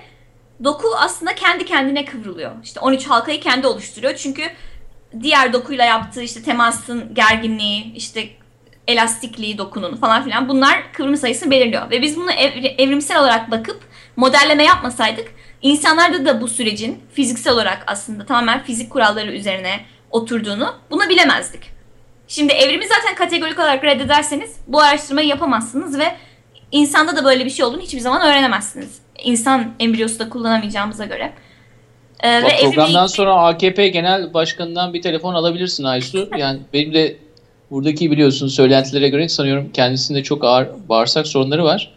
[0.65, 2.53] doku aslında kendi kendine kıvrılıyor.
[2.65, 4.15] İşte 13 halkayı kendi oluşturuyor.
[4.15, 4.43] Çünkü
[5.23, 8.29] diğer dokuyla yaptığı işte temasın gerginliği, işte
[8.89, 11.91] elastikliği dokunun falan filan bunlar kıvrım sayısını belirliyor.
[11.91, 13.81] Ve biz bunu ev, evrimsel olarak bakıp
[14.17, 19.81] modelleme yapmasaydık insanlarda da bu sürecin fiziksel olarak aslında tamamen fizik kuralları üzerine
[20.11, 21.63] oturduğunu bunu bilemezdik.
[22.29, 26.17] Şimdi evrimi zaten kategorik olarak reddederseniz bu araştırmayı yapamazsınız ve
[26.73, 28.99] insanda da böyle bir şey olduğunu hiçbir zaman öğrenemezsiniz.
[29.25, 31.33] İnsan embriyosu da kullanamayacağımıza göre.
[32.25, 33.09] Ee, Bak, ve programdan ilgili...
[33.09, 36.29] sonra AKP Genel Başkanı'ndan bir telefon alabilirsin Aysu.
[36.37, 37.17] Yani benim de
[37.71, 41.93] buradaki biliyorsun söylentilere göre sanıyorum kendisinde çok ağır bağırsak sorunları var.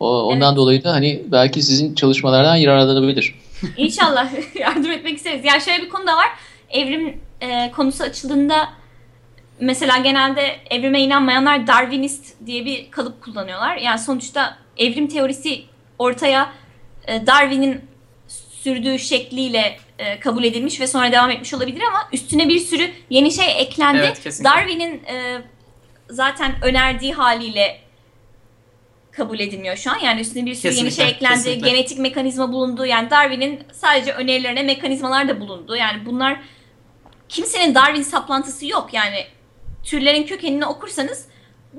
[0.00, 0.56] O, ondan evet.
[0.56, 3.34] dolayı da hani belki sizin çalışmalardan yararlanabilir.
[3.76, 5.44] İnşallah yardım etmek isteriz.
[5.44, 6.28] Yani şöyle bir konu da var.
[6.70, 8.68] Evrim e, konusu açıldığında
[9.60, 13.76] mesela genelde evrime inanmayanlar Darwinist diye bir kalıp kullanıyorlar.
[13.76, 15.62] Yani sonuçta evrim teorisi
[15.98, 16.52] ortaya
[17.08, 17.80] e, Darwin'in
[18.62, 23.32] sürdüğü şekliyle e, kabul edilmiş ve sonra devam etmiş olabilir ama üstüne bir sürü yeni
[23.32, 23.98] şey eklendi.
[23.98, 25.42] Evet, Darwin'in e,
[26.10, 27.80] zaten önerdiği haliyle
[29.12, 29.98] kabul edilmiyor şu an.
[29.98, 31.34] Yani üstüne bir sürü kesinlikle, yeni şey eklendi.
[31.34, 31.70] Kesinlikle.
[31.70, 32.86] Genetik mekanizma bulundu.
[32.86, 35.76] Yani Darwin'in sadece önerilerine mekanizmalar da bulundu.
[35.76, 36.40] Yani bunlar
[37.28, 38.88] kimsenin Darwin saplantısı yok.
[38.92, 39.26] Yani
[39.84, 41.26] türlerin kökenini okursanız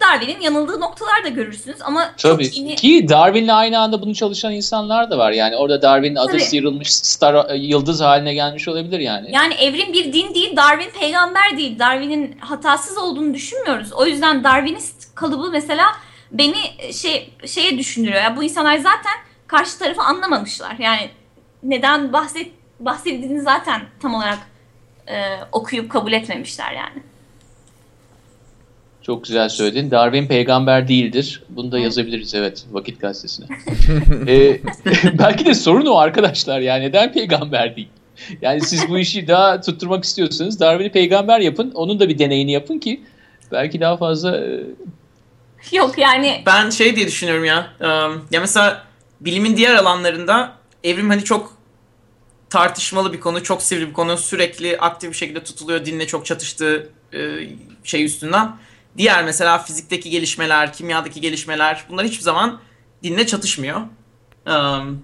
[0.01, 2.43] Darwin'in yanıldığı noktalar da görürsünüz ama Tabii.
[2.43, 2.75] çok yeni...
[2.75, 5.31] Ki Darwin'le aynı anda bunu çalışan insanlar da var.
[5.31, 9.31] Yani orada Darwin'in adı sıyrılmış, star e, yıldız haline gelmiş olabilir yani.
[9.31, 11.79] Yani evrim bir din değil, Darwin peygamber değil.
[11.79, 13.93] Darwin'in hatasız olduğunu düşünmüyoruz.
[13.93, 15.85] O yüzden Darwinist kalıbı mesela
[16.31, 18.21] beni e, şey şeye düşündürüyor.
[18.21, 19.13] Yani bu insanlar zaten
[19.47, 20.75] karşı tarafı anlamamışlar.
[20.79, 21.09] Yani
[21.63, 24.39] neden bahset bahsedildiğini zaten tam olarak
[25.07, 25.15] e,
[25.51, 27.03] okuyup kabul etmemişler yani.
[29.06, 29.91] Çok güzel söyledin.
[29.91, 31.43] Darwin peygamber değildir.
[31.49, 33.45] Bunu da yazabiliriz evet Vakit Gazetesi'ne.
[34.28, 34.60] ee,
[35.20, 37.89] belki de sorun o arkadaşlar yani neden peygamber değil?
[38.41, 41.72] Yani siz bu işi daha tutturmak istiyorsanız Darwin'i peygamber yapın.
[41.72, 43.01] Onun da bir deneyini yapın ki
[43.51, 44.38] belki daha fazla...
[44.38, 44.62] E,
[45.72, 46.43] Yok yani...
[46.45, 47.74] Ben şey diye düşünüyorum ya.
[48.32, 48.84] Ya mesela
[49.22, 50.51] bilimin diğer alanlarında
[50.84, 51.54] evrim hani çok
[52.49, 54.18] tartışmalı bir konu, çok sivri bir konu.
[54.18, 56.89] Sürekli aktif bir şekilde tutuluyor dinle çok çatıştığı
[57.84, 58.51] şey üstünden.
[58.97, 62.59] Diğer mesela fizikteki gelişmeler, kimyadaki gelişmeler bunlar hiçbir zaman
[63.03, 63.81] dinle çatışmıyor.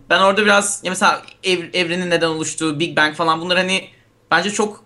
[0.10, 3.90] Ben orada biraz ya mesela ev, evrenin neden oluştuğu, Big Bang falan bunlar hani
[4.32, 4.84] bence çok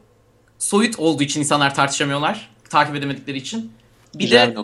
[0.60, 2.50] soyut olduğu için insanlar tartışamıyorlar.
[2.70, 3.72] Takip edemedikleri için.
[4.16, 4.60] Bir Güzel de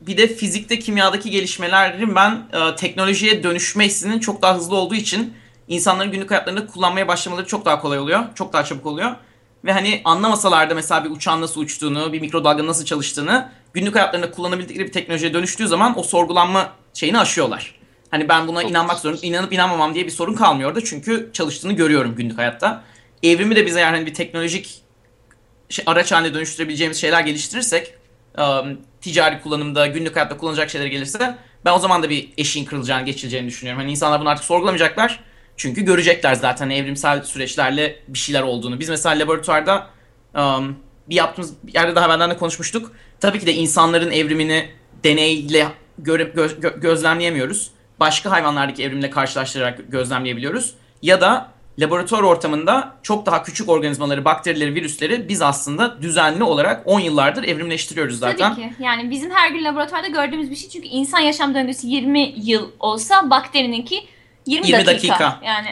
[0.00, 5.34] bir de fizikte, kimyadaki gelişmelerin ben e, teknolojiye dönüşme hissinin çok daha hızlı olduğu için
[5.68, 8.24] insanların günlük hayatlarında kullanmaya başlamaları çok daha kolay oluyor.
[8.34, 9.10] Çok daha çabuk oluyor.
[9.64, 14.30] Ve hani anlamasalar da mesela bir uçağın nasıl uçtuğunu, bir mikrodalganın nasıl çalıştığını günlük hayatlarında
[14.30, 17.74] kullanabildikleri bir teknolojiye dönüştüğü zaman o sorgulanma şeyini aşıyorlar.
[18.10, 21.72] Hani ben buna Çok inanmak zorundayım, inanıp inanmamam diye bir sorun kalmıyor da çünkü çalıştığını
[21.72, 22.82] görüyorum günlük hayatta.
[23.22, 24.82] Evrimi de bize yani bir teknolojik
[25.68, 27.94] şey, araç haline dönüştürebileceğimiz şeyler geliştirirsek,
[29.00, 33.46] ticari kullanımda, günlük hayatta kullanacak şeyler gelirse ben o zaman da bir eşiğin kırılacağını, geçileceğini
[33.46, 33.80] düşünüyorum.
[33.82, 35.20] Hani insanlar bunu artık sorgulamayacaklar.
[35.60, 38.80] Çünkü görecekler zaten evrimsel süreçlerle bir şeyler olduğunu.
[38.80, 39.86] Biz mesela laboratuvarda
[40.34, 40.76] um,
[41.08, 42.92] bir yaptığımız yerde daha benden de konuşmuştuk.
[43.20, 44.68] Tabii ki de insanların evrimini
[45.04, 45.66] deneyle
[45.98, 47.70] göre, gö, gö, gözlemleyemiyoruz.
[48.00, 50.74] Başka hayvanlardaki evrimle karşılaştırarak gözlemleyebiliyoruz.
[51.02, 57.00] Ya da laboratuvar ortamında çok daha küçük organizmaları, bakterileri, virüsleri biz aslında düzenli olarak 10
[57.00, 58.54] yıllardır evrimleştiriyoruz zaten.
[58.54, 58.72] Tabii ki.
[58.78, 60.68] Yani bizim her gün laboratuvarda gördüğümüz bir şey.
[60.68, 64.04] Çünkü insan yaşam döngüsü 20 yıl olsa bakterininki
[64.46, 65.08] 20, 20 dakika.
[65.08, 65.40] dakika.
[65.44, 65.68] Yani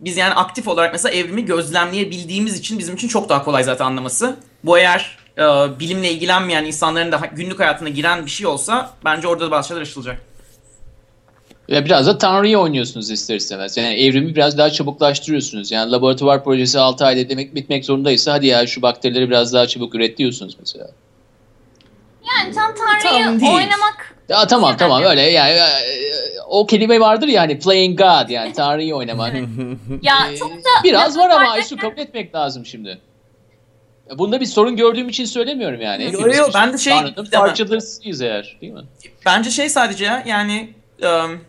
[0.00, 4.36] biz yani aktif olarak mesela evrimi gözlemleyebildiğimiz için bizim için çok daha kolay zaten anlaması.
[4.64, 5.42] Bu eğer e,
[5.80, 9.82] bilimle ilgilenmeyen insanların da günlük hayatına giren bir şey olsa bence orada da bazı şeyler
[9.82, 10.20] aşılacak.
[11.70, 13.76] Ve biraz da Tanrı'yı oynuyorsunuz ister istemez.
[13.76, 15.72] Yani evrimi biraz daha çabuklaştırıyorsunuz.
[15.72, 19.94] Yani laboratuvar projesi 6 ayda demek bitmek zorundaysa hadi ya şu bakterileri biraz daha çabuk
[19.94, 20.90] üret diyorsunuz mesela.
[22.22, 23.52] Yani tam Tanrı'yı Tam değil.
[23.52, 25.60] oynamak Ya tamam Güzel tamam öyle yani
[26.48, 29.34] o kelime vardır ya hani playing God yani Tanrı'yı oynamak.
[30.02, 32.98] ya Ee, çok da Biraz var ama Aysu kabul etmek lazım şimdi.
[34.18, 36.04] Bunda bir sorun gördüğüm için söylemiyorum yani.
[36.04, 36.94] Yo, Hepimiz yo, ben de şey
[37.32, 38.82] parçalarıyız eğer değil mi?
[39.26, 41.40] Bence şey sadece ya yani ım,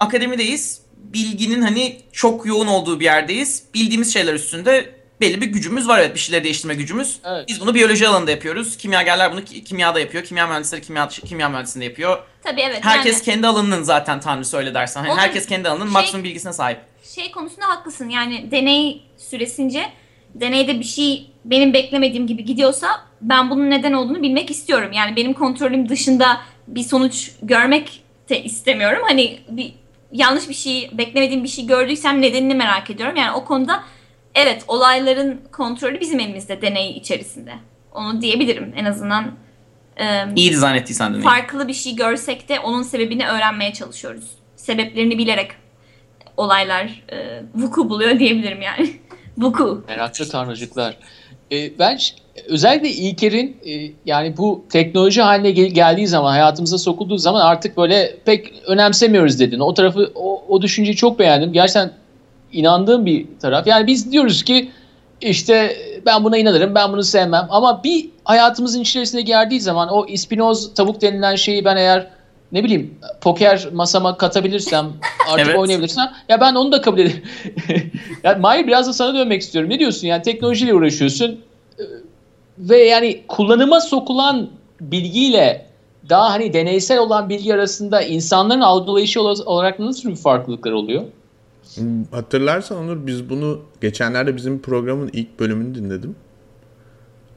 [0.00, 0.80] akademideyiz.
[0.96, 3.64] Bilginin hani çok yoğun olduğu bir yerdeyiz.
[3.74, 7.18] Bildiğimiz şeyler üstünde belli bir gücümüz var evet bir şeyleri değiştirme gücümüz.
[7.24, 7.48] Evet.
[7.48, 8.76] Biz bunu biyoloji alanında yapıyoruz.
[8.76, 10.24] Kimyagerler bunu ki- kimyada yapıyor.
[10.24, 12.18] Kimya mühendisleri kimya, kimya mühendisliğinde yapıyor.
[12.42, 12.78] Tabii evet.
[12.84, 15.00] Herkes yani kendi alanının zaten tanrısı öyle dersen.
[15.00, 16.78] Hani Onun herkes kendi alanının şey- maksimum bilgisine sahip.
[17.14, 18.08] şey konusunda haklısın.
[18.08, 19.86] Yani deney süresince
[20.34, 22.88] deneyde bir şey benim beklemediğim gibi gidiyorsa
[23.22, 24.92] ben bunun neden olduğunu bilmek istiyorum.
[24.92, 29.02] Yani benim kontrolüm dışında bir sonuç görmek de istemiyorum.
[29.08, 29.72] Hani bir
[30.12, 33.16] yanlış bir şey, beklemediğim bir şey gördüysem nedenini merak ediyorum.
[33.16, 33.84] Yani o konuda
[34.34, 37.52] evet olayların kontrolü bizim elimizde deney içerisinde.
[37.94, 39.30] Onu diyebilirim en azından.
[39.96, 41.22] Ee, İyi dizayn ettiysen deneyi.
[41.24, 44.24] farklı bir şey görsek de onun sebebini öğrenmeye çalışıyoruz.
[44.56, 45.50] Sebeplerini bilerek
[46.36, 48.90] olaylar e, vuku buluyor diyebilirim yani.
[49.38, 49.84] vuku.
[49.88, 50.96] Meraklı tanrıcıklar.
[51.52, 51.98] Ee, ben
[52.48, 58.16] özellikle İlker'in e, yani bu teknoloji haline gel- geldiği zaman hayatımıza sokulduğu zaman artık böyle
[58.24, 59.58] pek önemsemiyoruz dedin.
[59.60, 61.52] O tarafı o, o düşünceyi çok beğendim.
[61.52, 61.92] Gerçekten
[62.52, 63.66] inandığım bir taraf.
[63.66, 64.70] Yani biz diyoruz ki
[65.20, 65.76] işte
[66.06, 67.46] ben buna inanırım, ben bunu sevmem.
[67.50, 72.06] Ama bir hayatımızın içerisine geldiği zaman o ispinoz tavuk denilen şeyi ben eğer
[72.52, 74.86] ne bileyim poker masama katabilirsem
[75.32, 75.58] artık Evet.
[75.58, 77.22] oynayabilirsem ya ben onu da kabul ederim.
[78.24, 79.70] yani Mahir biraz da sana dönmek istiyorum.
[79.70, 81.40] Ne diyorsun yani teknolojiyle uğraşıyorsun
[82.58, 84.48] ve yani kullanıma sokulan
[84.80, 85.66] bilgiyle
[86.08, 91.02] daha hani deneysel olan bilgi arasında insanların algılayışı ola- olarak nasıl bir farklılıklar oluyor?
[92.10, 96.16] Hatırlarsan Onur biz bunu geçenlerde bizim programın ilk bölümünü dinledim.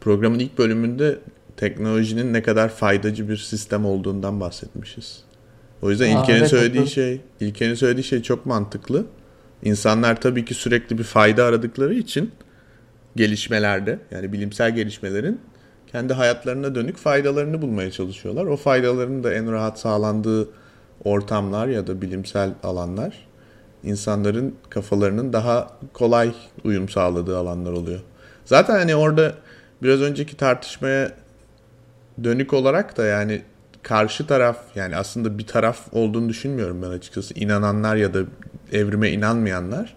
[0.02, 1.20] Programın ilk bölümünde
[1.58, 5.24] teknolojinin ne kadar faydacı bir sistem olduğundan bahsetmişiz.
[5.82, 6.90] O yüzden Aa, İlker'in evet, söylediği doğru.
[6.90, 9.06] şey, İlker'in söylediği şey çok mantıklı.
[9.64, 12.32] İnsanlar tabii ki sürekli bir fayda aradıkları için
[13.16, 15.40] gelişmelerde yani bilimsel gelişmelerin
[15.92, 18.46] kendi hayatlarına dönük faydalarını bulmaya çalışıyorlar.
[18.46, 20.50] O faydaların da en rahat sağlandığı
[21.04, 23.28] ortamlar ya da bilimsel alanlar
[23.84, 26.32] insanların kafalarının daha kolay
[26.64, 28.00] uyum sağladığı alanlar oluyor.
[28.46, 29.34] Zaten hani orada
[29.84, 31.12] biraz önceki tartışmaya
[32.24, 33.42] dönük olarak da yani
[33.84, 37.34] karşı taraf yani aslında bir taraf olduğunu düşünmüyorum ben açıkçası.
[37.34, 38.20] İnananlar ya da
[38.72, 39.96] evrime inanmayanlar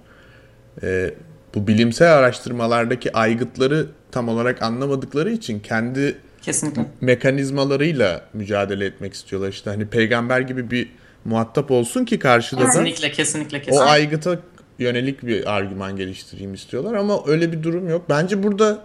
[0.83, 1.15] e,
[1.55, 6.87] bu bilimsel araştırmalardaki aygıtları tam olarak anlamadıkları için kendi Kesinlikle.
[7.01, 9.49] mekanizmalarıyla mücadele etmek istiyorlar.
[9.49, 10.89] İşte hani peygamber gibi bir
[11.27, 13.85] muhatap olsun ki karşıda da Kesinlikle, kesinlikle, o kesinlikle.
[13.85, 14.39] aygıta
[14.79, 18.05] yönelik bir argüman geliştireyim istiyorlar ama öyle bir durum yok.
[18.09, 18.85] Bence burada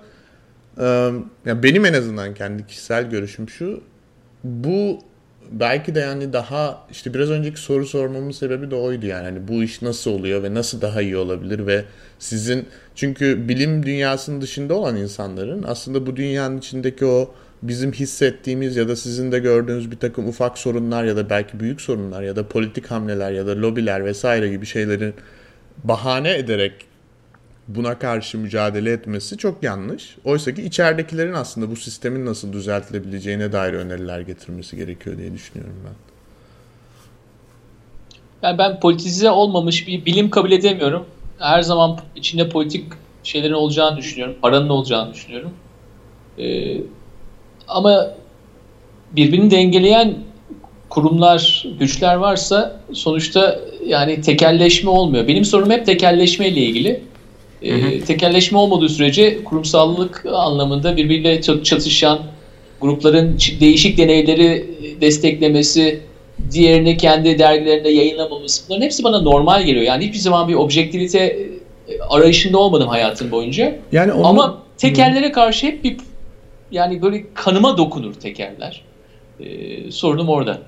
[1.45, 3.81] ya benim en azından kendi kişisel görüşüm şu.
[4.43, 4.99] Bu
[5.51, 9.23] belki de yani daha işte biraz önceki soru sormamın sebebi de oydu yani.
[9.23, 11.85] Hani bu iş nasıl oluyor ve nasıl daha iyi olabilir ve
[12.19, 17.33] sizin çünkü bilim dünyasının dışında olan insanların aslında bu dünyanın içindeki o
[17.63, 21.81] bizim hissettiğimiz ya da sizin de gördüğünüz bir takım ufak sorunlar ya da belki büyük
[21.81, 25.13] sorunlar ya da politik hamleler ya da lobiler vesaire gibi şeylerin
[25.83, 26.73] bahane ederek
[27.67, 30.15] buna karşı mücadele etmesi çok yanlış.
[30.25, 35.93] Oysa ki içeridekilerin aslında bu sistemin nasıl düzeltilebileceğine dair öneriler getirmesi gerekiyor diye düşünüyorum ben.
[38.47, 41.05] Yani ben politize olmamış bir bilim kabul edemiyorum.
[41.39, 42.85] Her zaman içinde politik
[43.23, 44.35] şeylerin olacağını düşünüyorum.
[44.41, 45.53] Paranın olacağını düşünüyorum.
[46.37, 46.77] Ee,
[47.67, 48.11] ama
[49.11, 50.15] birbirini dengeleyen
[50.89, 55.27] kurumlar, güçler varsa sonuçta yani tekelleşme olmuyor.
[55.27, 57.01] Benim sorunum hep tekelleşme ile ilgili.
[57.61, 62.19] Ee, tekelleşme olmadığı sürece kurumsallık anlamında birbiriyle çat- çatışan
[62.81, 64.67] grupların değişik deneyleri
[65.01, 66.01] desteklemesi,
[66.51, 69.85] diğerini kendi dergilerinde yayınlamaması bunların hepsi bana normal geliyor.
[69.85, 71.49] Yani hiçbir zaman bir objektivite e,
[72.09, 73.75] arayışında olmadım hayatım boyunca.
[73.91, 75.97] Yani onu, Ama tekerlere karşı hep bir
[76.71, 78.81] yani böyle kanıma dokunur tekerler.
[79.39, 80.61] Ee, sorunum orada.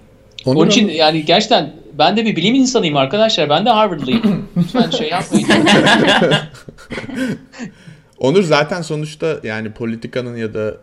[0.45, 3.49] Onur, Onun için yani gerçekten ben de bir bilim insanıyım arkadaşlar.
[3.49, 4.47] Ben de Harvard'lıyım.
[4.57, 5.47] Lütfen şey yapmayın.
[8.17, 10.77] Onur zaten sonuçta yani politikanın ya da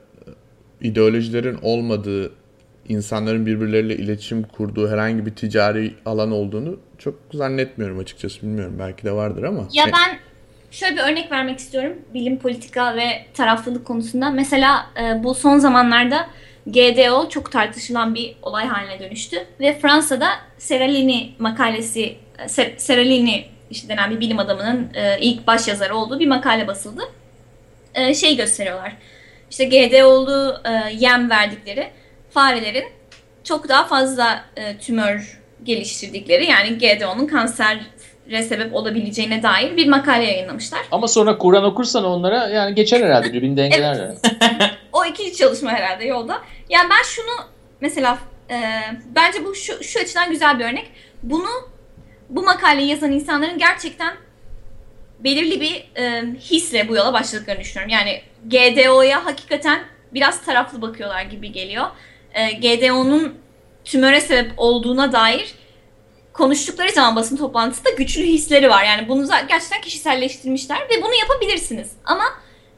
[0.81, 2.33] ideolojilerin olmadığı
[2.89, 8.43] insanların birbirleriyle iletişim kurduğu herhangi bir ticari alan olduğunu çok zannetmiyorum açıkçası.
[8.43, 9.69] Bilmiyorum belki de vardır ama.
[9.73, 10.19] Ya E, ben
[10.71, 14.31] şöyle bir örnek vermek istiyorum bilim politika ve taraflılık konusunda.
[14.31, 16.27] Mesela e, bu son zamanlarda
[16.67, 19.47] GDO çok tartışılan bir olay haline dönüştü.
[19.61, 22.17] Ve Fransa'da Seralini makalesi,
[22.47, 27.03] Ser- Seralini işte denen bir bilim adamının e, ilk baş yazarı olduğu bir makale basıldı.
[27.95, 28.93] E, şey gösteriyorlar.
[29.51, 31.91] İşte GDO'lu e, yem verdikleri
[32.31, 32.85] farelerin
[33.45, 37.81] çok daha fazla e, tümör geliştirdikleri yani GDO'nun kansere
[38.39, 40.81] sebep olabileceğine dair bir makale yayınlamışlar.
[40.91, 44.17] Ama sonra Kur'an okursan onlara yani geçer herhalde birbirini dengeler herhalde.
[44.93, 46.43] O ikili çalışma herhalde yolda.
[46.69, 47.47] Yani ben şunu
[47.81, 48.19] mesela
[48.51, 48.57] e,
[49.15, 50.91] bence bu şu, şu açıdan güzel bir örnek.
[51.23, 51.49] Bunu
[52.29, 54.15] bu makaleyi yazan insanların gerçekten
[55.19, 57.93] belirli bir e, hisle bu yola başladıklarını düşünüyorum.
[57.93, 59.81] Yani GDO'ya hakikaten
[60.15, 61.87] biraz taraflı bakıyorlar gibi geliyor.
[62.35, 63.35] E, GDO'nun
[63.85, 65.55] tümöre sebep olduğuna dair
[66.41, 68.85] konuştukları zaman basın toplantısında güçlü hisleri var.
[68.85, 71.93] Yani bunu gerçekten kişiselleştirmişler ve bunu yapabilirsiniz.
[72.05, 72.25] Ama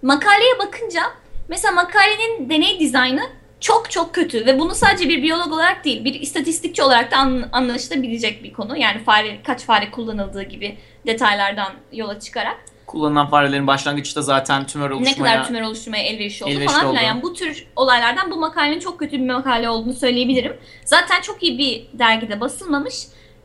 [0.02, 1.02] makaleye bakınca
[1.48, 3.22] mesela makalenin deney dizaynı
[3.60, 7.48] çok çok kötü ve bunu sadece bir biyolog olarak değil bir istatistikçi olarak da an-
[7.52, 8.76] anlaşılabilecek bir konu.
[8.76, 12.56] Yani fare kaç fare kullanıldığı gibi detaylardan yola çıkarak
[12.86, 15.32] Kullanılan farelerin başlangıçta zaten tümör ne oluşmaya...
[15.32, 17.02] kadar tümör oluşturmaya elverişli oldu elverişli falan filan.
[17.02, 20.56] Yani bu tür olaylardan bu makalenin çok kötü bir makale olduğunu söyleyebilirim.
[20.84, 22.94] Zaten çok iyi bir dergide basılmamış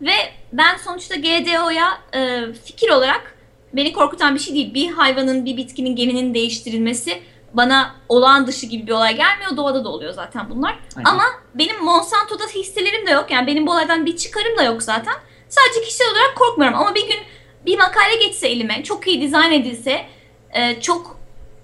[0.01, 0.13] ve
[0.53, 3.37] ben sonuçta GDO'ya e, fikir olarak
[3.73, 4.73] beni korkutan bir şey değil.
[4.73, 7.21] Bir hayvanın, bir bitkinin geninin değiştirilmesi
[7.53, 9.57] bana olağan dışı gibi bir olay gelmiyor.
[9.57, 10.79] Doğada da oluyor zaten bunlar.
[10.97, 11.09] Aynen.
[11.09, 11.23] Ama
[11.55, 13.31] benim Monsanto'da hisselerim de yok.
[13.31, 15.13] Yani benim bu olaydan bir çıkarım da yok zaten.
[15.49, 16.77] Sadece kişisel olarak korkmuyorum.
[16.77, 17.19] Ama bir gün
[17.65, 20.05] bir makale geçse elime, çok iyi dizayn edilse,
[20.51, 21.19] e, çok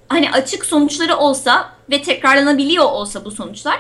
[0.08, 3.80] hani açık sonuçları olsa ve tekrarlanabiliyor olsa bu sonuçlar.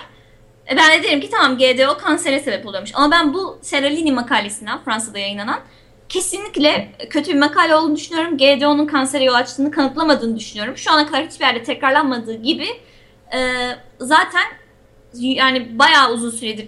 [0.71, 2.91] E, Ben de derim ki tamam GDO kansere sebep oluyormuş.
[2.93, 5.59] Ama ben bu Seralini makalesinden Fransa'da yayınlanan
[6.09, 8.37] kesinlikle kötü bir makale olduğunu düşünüyorum.
[8.37, 10.77] GDO'nun kansere yol açtığını kanıtlamadığını düşünüyorum.
[10.77, 12.67] Şu ana kadar hiçbir yerde tekrarlanmadığı gibi
[13.33, 13.39] e,
[13.99, 14.43] zaten
[15.13, 16.67] yani bayağı uzun süredir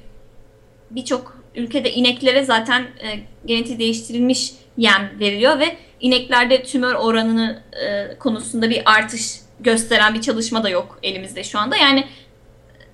[0.91, 8.69] birçok ülkede ineklere zaten e, genetiği değiştirilmiş yem veriliyor ve ineklerde tümör oranını e, konusunda
[8.69, 11.77] bir artış gösteren bir çalışma da yok elimizde şu anda.
[11.77, 12.07] Yani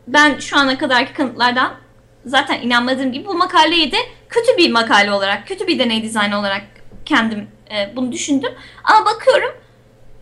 [0.07, 1.73] ben şu ana kadarki kanıtlardan
[2.25, 3.97] zaten inanmadığım gibi bu makaleyi de
[4.29, 6.63] kötü bir makale olarak, kötü bir deney dizaynı olarak
[7.05, 8.51] kendim e, bunu düşündüm.
[8.83, 9.51] Ama bakıyorum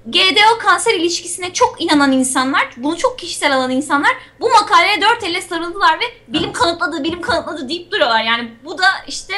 [0.06, 5.42] GDO kanser ilişkisine çok inanan insanlar, bunu çok kişisel alan insanlar bu makaleye dört elle
[5.42, 8.24] sarıldılar ve bilim kanıtladı, bilim kanıtladı deyip duruyorlar.
[8.24, 9.34] Yani bu da işte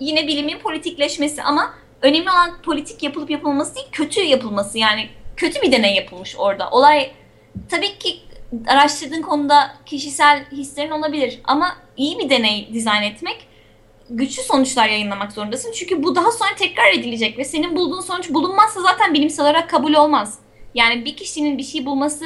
[0.00, 4.78] yine bilimin politikleşmesi ama önemli olan politik yapılıp yapılması değil, kötü yapılması.
[4.78, 6.70] Yani kötü bir deney yapılmış orada.
[6.70, 7.12] Olay
[7.70, 8.20] tabii ki
[8.66, 13.48] araştırdığın konuda kişisel hislerin olabilir ama iyi bir deney dizayn etmek
[14.10, 15.72] güçlü sonuçlar yayınlamak zorundasın.
[15.72, 19.94] Çünkü bu daha sonra tekrar edilecek ve senin bulduğun sonuç bulunmazsa zaten bilimsel olarak kabul
[19.94, 20.38] olmaz.
[20.74, 22.24] Yani bir kişinin bir şey bulması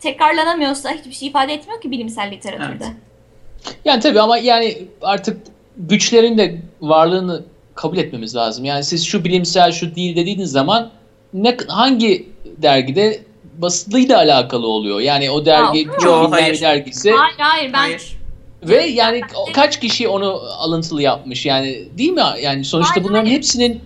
[0.00, 2.84] tekrarlanamıyorsa hiçbir şey ifade etmiyor ki bilimsel literatürde.
[2.84, 3.76] Evet.
[3.84, 5.42] Yani tabii ama yani artık
[5.76, 7.44] güçlerin de varlığını
[7.74, 8.64] kabul etmemiz lazım.
[8.64, 10.90] Yani siz şu bilimsel şu değil dediğiniz zaman
[11.34, 13.20] ne hangi dergide
[13.58, 15.00] basılıyla alakalı oluyor.
[15.00, 16.54] Yani o dergi Aa, çok bilinen hayır.
[16.54, 18.18] bir dergisi Hayır hayır ben Hayır.
[18.62, 19.20] ve yani
[19.54, 22.22] kaç kişi onu alıntılı yapmış yani değil mi?
[22.42, 23.36] Yani sonuçta Hayır, bunların hayır.
[23.36, 23.80] hepsinin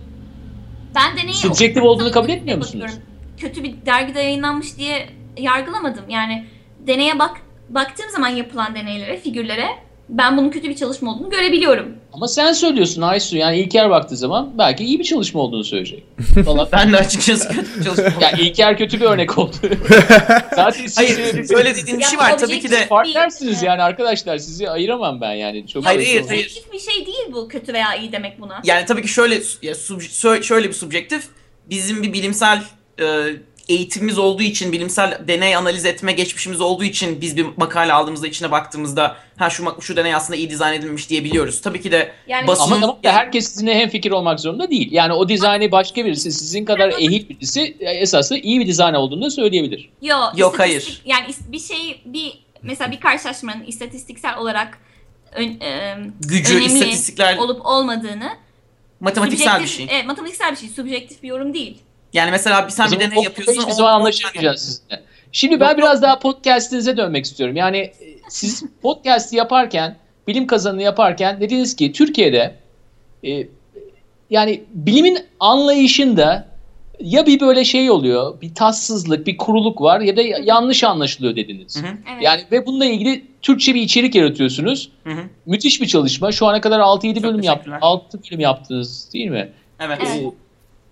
[0.95, 2.91] ben deneyi Subjektif okudum, olduğunu kabul etmiyor musunuz?
[3.37, 6.09] Kötü bir dergide yayınlanmış diye yargılamadım.
[6.09, 6.45] Yani
[6.87, 9.67] deneye bak baktığım zaman yapılan deneylere, figürlere
[10.09, 11.87] ben bunun kötü bir çalışma olduğunu görebiliyorum.
[12.13, 16.03] ama sen söylüyorsun Aysu yani İlker baktığı zaman belki iyi bir çalışma olduğunu söyleyecek.
[16.45, 16.67] Falan.
[16.71, 19.55] Ben de açıkçası kötü bir çalışma yani İlker kötü bir örnek oldu.
[20.55, 22.37] Zaten siz Hayır, şöyle dediğin bir Ya şey var.
[22.37, 25.67] Tabii ki de fark bir- dersiniz yani arkadaşlar sizi ayıramam ben yani.
[25.67, 26.45] Çok Hayır, hayır, hayır.
[26.45, 28.61] Objektif bir şey değil bu kötü veya iyi demek buna.
[28.63, 31.27] yani tabii ki şöyle ya, sub- şöyle bir subjektif.
[31.69, 32.61] Bizim bir bilimsel
[33.01, 33.05] e,
[33.69, 38.51] eğitimimiz olduğu için, bilimsel deney analiz etme geçmişimiz olduğu için biz bir makale aldığımızda içine
[38.51, 41.61] baktığımızda ha şu şu deney aslında iyi dizayn edilmiş diyebiliyoruz.
[41.61, 44.91] Tabii ki de Yani basın- Ama tamam da herkes sizinle hem fikir olmak zorunda değil.
[44.91, 49.31] Yani o dizaynı başka birisi sizin kadar ehil birisi e, esaslı iyi bir dizayn olduğunu
[49.31, 49.89] söyleyebilir.
[50.01, 51.01] Yo, Yok, hayır.
[51.05, 54.77] Yani bir şey bir mesela bir karşılaşmanın istatistiksel olarak
[55.35, 58.29] ön- e, gücü, önemli istatistikler, olup olmadığını
[58.99, 59.87] matematiksel bir şey.
[59.89, 61.77] Evet, matematiksel bir şey, subjektif bir yorum değil.
[62.13, 63.53] Yani mesela bir sen bir deney o- yapıyorsun.
[63.61, 65.03] Hiçbir on- zaman anlaşamayacağız sizinle.
[65.31, 66.01] Şimdi ben Yok, biraz yok.
[66.03, 67.55] daha podcast'inize dönmek istiyorum.
[67.55, 67.93] Yani e,
[68.29, 69.95] siz podcast'i yaparken,
[70.27, 72.55] bilim kazanını yaparken dediniz ki Türkiye'de
[73.25, 73.47] e,
[74.29, 76.47] yani bilimin anlayışında
[76.99, 81.83] ya bir böyle şey oluyor, bir tatsızlık, bir kuruluk var ya da yanlış anlaşılıyor dediniz.
[81.83, 81.91] Hı hı.
[82.13, 82.23] Evet.
[82.23, 84.91] Yani ve bununla ilgili Türkçe bir içerik yaratıyorsunuz.
[85.03, 85.21] Hı hı.
[85.45, 86.31] Müthiş bir çalışma.
[86.31, 87.45] Şu ana kadar 6-7 Çok bölüm yaptınız.
[87.45, 87.77] teşekkürler.
[87.81, 89.49] 6 bölüm yaptınız değil mi?
[89.79, 89.99] Evet.
[90.01, 90.33] Evet.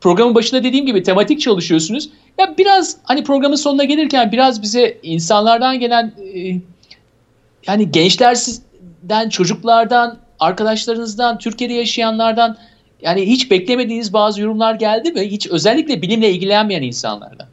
[0.02, 2.10] Programın başında dediğim gibi tematik çalışıyorsunuz.
[2.38, 6.62] Ya biraz hani programın sonuna gelirken biraz bize insanlardan gelen e,
[7.68, 12.58] yani gençler sizden, çocuklardan, arkadaşlarınızdan, Türkiye'de yaşayanlardan
[13.02, 15.22] yani hiç beklemediğiniz bazı yorumlar geldi mi?
[15.22, 17.48] Hiç özellikle bilimle ilgilenmeyen insanlardan.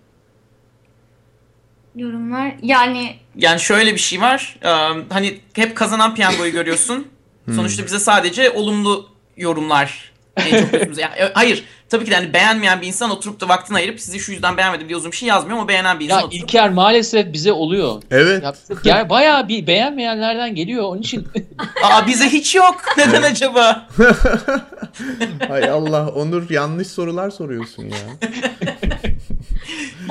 [1.97, 4.59] Yorumlar yani Yani şöyle bir şey var.
[4.63, 4.69] Ee,
[5.09, 7.07] hani hep kazanan piyangoyu görüyorsun.
[7.55, 11.65] Sonuçta bize sadece olumlu yorumlar en çok gözümüze- Yani, e, hayır.
[11.89, 14.89] Tabii ki de hani beğenmeyen bir insan oturup da vaktini ayırıp sizi şu yüzden beğenmedim
[14.89, 18.03] diye uzun bir şey yazmıyor ama beğenen bir insan Ya oturup İlker maalesef bize oluyor.
[18.11, 18.43] Evet.
[18.43, 20.85] Ya, gel, bayağı bir beğenmeyenlerden geliyor.
[20.85, 21.29] Onun için
[21.85, 22.77] Aa bize hiç yok.
[22.99, 23.89] Neden acaba?
[25.49, 27.97] Hay Allah Onur yanlış sorular soruyorsun ya.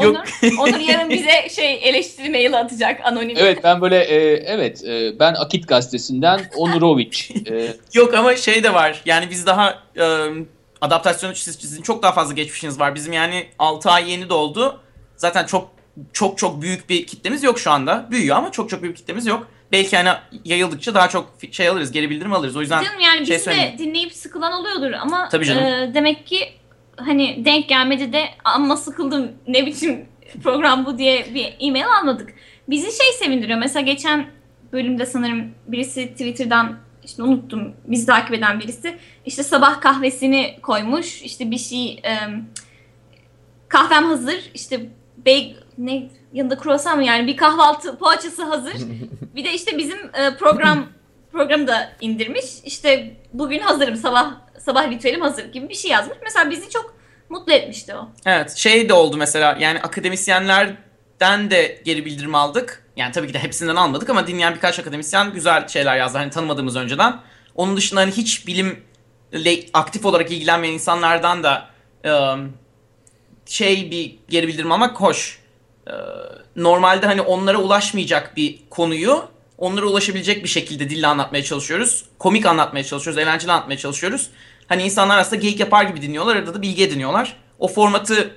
[0.04, 0.16] Yok.
[0.44, 3.36] Onur, Onur yarın bize şey eleştiri maili atacak anonim.
[3.40, 7.12] evet ben böyle e, evet e, ben Akit gazetesinden Onurovic.
[7.50, 9.02] E, Yok ama şey de var.
[9.06, 10.28] Yani biz daha e,
[10.82, 12.96] adaptasyon siz, sizin çok daha fazla geçmişiniz var.
[12.96, 14.82] Bizim yani 6 ay yeni doldu.
[15.16, 15.70] Zaten çok
[16.14, 18.08] çok çok büyük bir kitlemiz yok şu anda.
[18.12, 19.48] Büyüyor ama çok çok büyük bir kitlemiz yok.
[19.72, 20.10] Belki hani
[20.46, 22.56] yayıldıkça daha çok şey alırız, geri bildirim alırız.
[22.56, 25.64] O yüzden Canım yani şey bizi de dinleyip sıkılan oluyordur ama Tabii canım.
[25.64, 26.50] e, demek ki
[26.98, 30.06] hani denk gelmedi de amma sıkıldım ne biçim
[30.44, 30.98] program bu?
[30.98, 32.34] diye bir e-mail almadık.
[32.70, 33.60] Bizi şey sevindiriyor.
[33.60, 34.26] Mesela geçen
[34.74, 41.22] bölümde sanırım birisi Twitter'dan işte unuttum bizi takip eden birisi işte sabah kahvesini koymuş.
[41.22, 42.14] İşte bir şey e,
[43.68, 44.52] kahvem hazır.
[44.54, 44.90] İşte
[45.26, 47.04] bey ne yanında kruvasan mı?
[47.04, 48.76] Yani bir kahvaltı poğaçası hazır.
[49.36, 50.86] Bir de işte bizim e, program
[51.32, 52.46] programı da indirmiş.
[52.66, 56.18] İşte bugün hazırım sabah sabah ritüelim hazır gibi bir şey yazmış.
[56.24, 56.98] Mesela bizi çok
[57.30, 58.10] mutlu etmişti o.
[58.26, 62.84] Evet şey de oldu mesela yani akademisyenlerden de geri bildirim aldık.
[62.96, 66.18] Yani tabii ki de hepsinden almadık ama dinleyen birkaç akademisyen güzel şeyler yazdı.
[66.18, 67.20] Hani tanımadığımız önceden.
[67.56, 71.68] Onun dışında hani hiç bilimle aktif olarak ilgilenmeyen insanlardan da
[72.06, 72.54] ım,
[73.46, 75.40] şey bir geri bildirim almak hoş.
[76.56, 82.06] Normalde hani onlara ulaşmayacak bir konuyu onlara ulaşabilecek bir şekilde dille anlatmaya çalışıyoruz.
[82.20, 84.30] Komik anlatmaya çalışıyoruz, eğlenceli anlatmaya çalışıyoruz.
[84.68, 87.38] Hani insanlar aslında geyik yapar gibi dinliyorlar, arada da bilgi ediniyorlar.
[87.60, 88.32] O formatı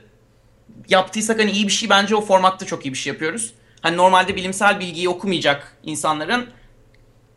[0.89, 3.53] yaptıysak hani iyi bir şey bence o formatta çok iyi bir şey yapıyoruz.
[3.81, 6.47] Hani normalde bilimsel bilgiyi okumayacak insanların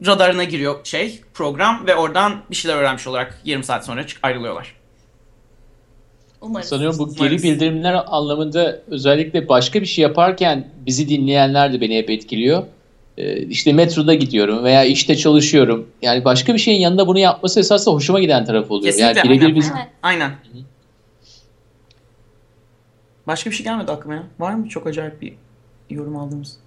[0.06, 4.76] radarına giriyor şey program ve oradan bir şeyler öğrenmiş olarak yarım saat sonra çık ayrılıyorlar.
[6.42, 6.68] Umarım.
[6.68, 7.18] sanıyorum bu Umarız.
[7.18, 12.64] geri bildirimler anlamında özellikle başka bir şey yaparken bizi dinleyenler de beni hep etkiliyor.
[13.18, 15.88] E, işte metroda gidiyorum veya işte çalışıyorum.
[16.02, 18.94] Yani başka bir şeyin yanında bunu yapması esasında hoşuma giden tarafı oluyor.
[18.94, 19.56] Kesinlikle, yani birebir aynen.
[19.56, 19.88] biz Evet.
[20.04, 20.32] Aynen.
[23.28, 24.24] Başka bir şey gelmedi aklıma ya.
[24.40, 25.34] Var mı çok acayip bir
[25.90, 26.58] yorum aldığımız?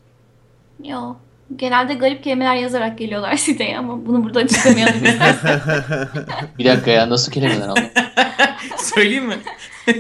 [0.85, 1.15] Yo.
[1.57, 4.95] Genelde garip kelimeler yazarak geliyorlar siteye ama bunu burada açıklamayalım
[6.59, 7.85] bir dakika ya nasıl kelimeler aldım?
[8.79, 9.37] Söyleyeyim mi?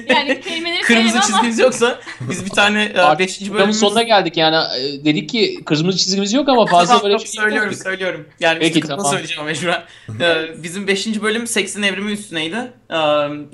[0.08, 3.38] Yani kelimeleri Kırmızı çizgimiz yoksa biz bir tane Artık 5.
[3.38, 3.78] programın bölümümüz...
[3.80, 7.42] sonuna geldik yani e, dedik ki kırmızı çizgimiz yok ama fazla Tamam, böyle tamam, şey
[7.42, 7.82] söylüyorum yaptık.
[7.82, 8.28] söylüyorum.
[8.40, 9.06] Yani Peki, tamam.
[9.06, 9.82] söyleyeceğim ama mecburen.
[10.20, 11.22] Ee, bizim 5.
[11.22, 12.56] bölüm seksin evrimi üstüneydi.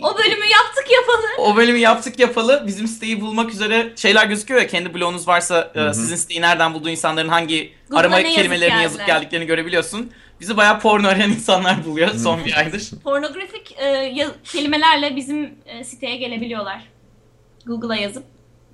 [0.02, 1.26] O bölümü yaptık yapalı.
[1.38, 2.64] o bölümü yaptık yapalı.
[2.66, 4.66] Bizim siteyi bulmak üzere şeyler gözüküyor ya.
[4.66, 8.82] Kendi blogunuz varsa e, sizin siteyi nereden bulduğu insanların hangi Google'a arama ne yazıp kelimelerini
[8.82, 9.16] yazıp geldiler?
[9.16, 10.12] geldiklerini görebiliyorsun.
[10.42, 12.90] Bizi bayağı porno arayan insanlar buluyor son bir aydır.
[13.04, 16.84] Pornografik e, ya- kelimelerle bizim e, siteye gelebiliyorlar.
[17.66, 18.24] Google'a yazıp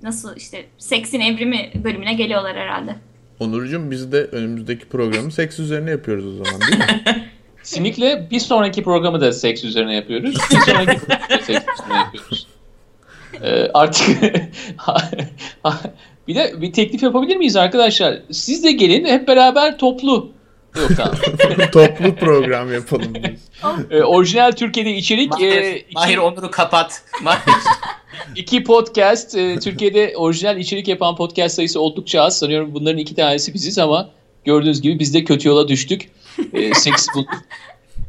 [0.03, 2.95] nasıl işte seksin evrimi bölümüne geliyorlar herhalde.
[3.39, 7.29] Onurcuğum biz de önümüzdeki programı seks üzerine yapıyoruz o zaman değil mi?
[7.63, 10.35] Sinik'le bir sonraki programı da seks üzerine yapıyoruz.
[10.51, 12.47] Bir sonraki programı da seks üzerine yapıyoruz.
[13.43, 14.07] Ee, artık
[16.27, 18.19] bir de bir teklif yapabilir miyiz arkadaşlar?
[18.31, 20.31] Siz de gelin hep beraber toplu.
[20.75, 21.15] Yok tamam.
[21.71, 23.41] Toplu program yapalım biz.
[23.91, 27.03] Ee, orijinal Türkiye'de içerik e, Mahir, iki, Mahir Onur'u kapat.
[27.23, 27.53] Mahir.
[28.35, 29.35] iki podcast.
[29.35, 32.39] e, Türkiye'de orijinal içerik yapan podcast sayısı oldukça az.
[32.39, 34.09] Sanıyorum bunların iki tanesi biziz ama
[34.45, 36.11] gördüğünüz gibi biz de kötü yola düştük.
[36.53, 37.29] E, seks bulduk.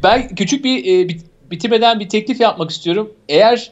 [0.02, 3.12] Ben küçük bir e, bit- bitirmeden bir teklif yapmak istiyorum.
[3.28, 3.70] Eğer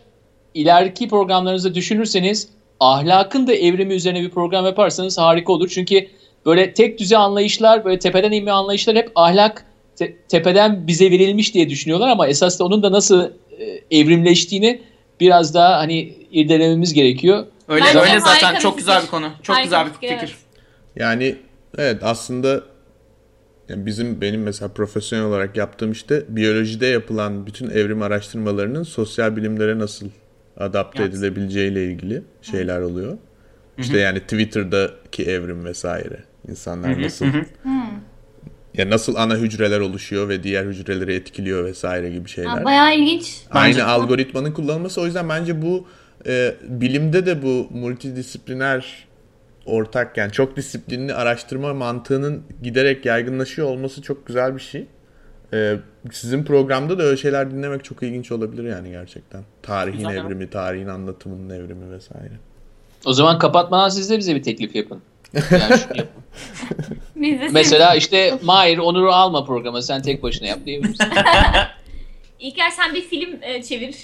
[0.54, 2.48] ileriki programlarınızda düşünürseniz
[2.80, 5.68] ahlakın da evrimi üzerine bir program yaparsanız harika olur.
[5.68, 6.06] Çünkü
[6.46, 9.64] böyle tek düze anlayışlar, böyle tepeden inme anlayışlar hep ahlak
[9.96, 14.82] te- tepeden bize verilmiş diye düşünüyorlar ama esas da onun da nasıl e, evrimleştiğini
[15.20, 17.46] biraz daha hani irdelememiz gerekiyor.
[17.68, 19.06] Öyle Bence öyle zaten çok güzel fikir.
[19.06, 19.30] bir konu.
[19.42, 20.20] Çok Harika güzel bir fikir, fikir.
[20.26, 20.36] evet.
[20.96, 21.36] Yani
[21.78, 22.60] evet aslında
[23.68, 29.78] yani bizim benim mesela profesyonel olarak yaptığım işte biyolojide yapılan bütün evrim araştırmalarının sosyal bilimlere
[29.78, 30.06] nasıl
[30.56, 31.18] adapte Yansın.
[31.18, 33.18] edilebileceğiyle ilgili şeyler oluyor.
[33.78, 36.18] İşte yani Twitter'daki evrim vesaire.
[36.48, 37.26] İnsanlar nasıl
[38.74, 42.50] ya nasıl ana hücreler oluşuyor ve diğer hücreleri etkiliyor vesaire gibi şeyler.
[42.50, 43.42] Ha, bayağı ilginç.
[43.50, 45.86] Aynı Bence- algoritmanın kullanılması o yüzden bence bu
[46.26, 49.08] e, bilimde de bu multidisipliner
[49.66, 54.86] ortak yani çok disiplinli araştırma mantığının giderek yaygınlaşıyor olması çok güzel bir şey.
[55.52, 55.76] Ee,
[56.12, 59.44] sizin programda da öyle şeyler dinlemek çok ilginç olabilir yani gerçekten.
[59.62, 60.24] Tarihin Güzel.
[60.24, 62.32] evrimi, tarihin anlatımının evrimi vesaire.
[63.04, 65.02] O zaman kapatmadan siz de bize bir teklif yapın.
[65.34, 66.22] Yani şunu yapın.
[67.52, 71.06] Mesela işte Mahir Onur'u alma programa sen tek başına yap diyebilirsin.
[72.40, 73.96] İlker sen bir film e, çevir.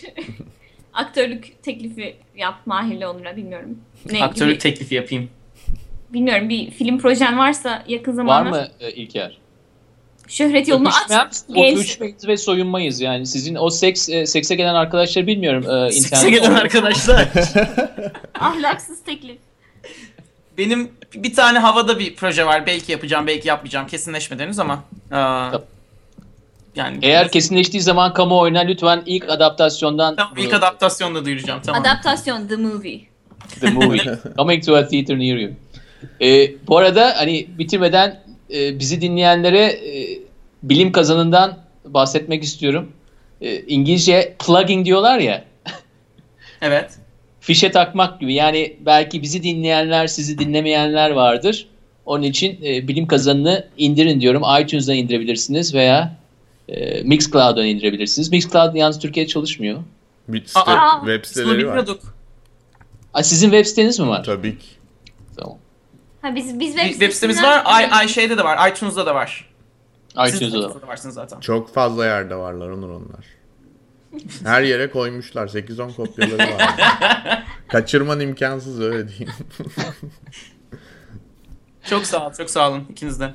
[0.95, 3.79] Aktörlük teklifi yap Mahir'le Onur'a bilmiyorum.
[4.13, 5.31] Ne Aktörlük gibi- teklifi yapayım.
[6.13, 9.39] bilmiyorum bir film projen varsa yakın Var zamanda mı e, İlker?
[10.29, 11.45] Şöhret yolunu Öpüşmem, at.
[11.55, 11.79] Genç.
[11.79, 13.27] öpüşmeyiz ve soyunmayız yani.
[13.27, 15.87] Sizin o seks e, sekse gelen arkadaşları bilmiyorum.
[15.87, 17.29] E, Sekse gelen arkadaşlar.
[18.41, 19.39] Ahlaksız teklif.
[20.59, 22.67] Benim bir tane havada bir proje var.
[22.67, 23.87] Belki yapacağım, belki yapmayacağım.
[23.87, 24.85] Kesinleşmedi henüz ama.
[25.11, 25.63] Tabii.
[26.77, 31.61] yani Eğer kesinleştiği zaman kamuoyuna lütfen ilk adaptasyondan Tamam, ilk adaptasyonda duyuracağım.
[31.67, 31.81] Tamam.
[31.83, 33.01] Adaptasyon The Movie.
[33.61, 34.19] The movie.
[34.37, 35.53] Coming to a theater near you.
[36.21, 38.21] Ee, bu arada hani bitirmeden
[38.55, 40.19] e, bizi dinleyenlere e,
[40.63, 42.93] bilim kazanından bahsetmek istiyorum.
[43.41, 45.45] E, İngilizce plugging diyorlar ya.
[46.63, 46.99] Evet.
[47.41, 48.35] Fişe takmak gibi.
[48.35, 51.69] Yani belki bizi dinleyenler, sizi dinlemeyenler vardır.
[52.07, 54.43] Onun için e, bilim kazanını indirin diyorum.
[54.61, 56.17] iTunes'dan indirebilirsiniz veya
[56.69, 58.31] e, Mixcloud'dan indirebilirsiniz.
[58.33, 59.81] Mixcloud yalnız Türkiye'de çalışmıyor.
[60.29, 61.59] Bir site, Aa, web siteleri var.
[61.59, 62.01] bilmiyorduk.
[63.15, 64.25] Aa, sizin web siteniz mi var?
[64.25, 64.67] Tabii ki.
[65.37, 65.59] Tamam.
[66.25, 67.63] Ha biz biz web, web sitemiz var.
[67.65, 68.71] Ay, ay şeyde de var.
[68.71, 69.51] iTunes'da da var.
[70.11, 70.47] İTunes'da da.
[70.59, 71.41] iTunes'da da varsınız zaten.
[71.41, 73.25] Çok fazla yerde varlar Onur onlar.
[74.45, 75.49] Her yere koymuşlar.
[75.49, 76.77] 8-10 kopyaları var.
[77.69, 79.33] Kaçırman imkansız öyle diyeyim.
[81.91, 83.31] Çok sağ ol, çok sağ olun ikiniz de.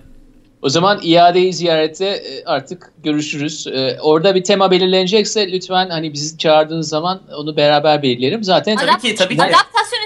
[0.61, 3.67] O zaman iadeyi ziyarette e, artık görüşürüz.
[3.67, 8.43] E, Orada bir tema belirlenecekse lütfen hani bizi çağırdığınız zaman onu beraber belirleyelim.
[8.43, 9.43] Zaten Tabii ki, tabii ki.
[9.43, 9.98] Adaptasyon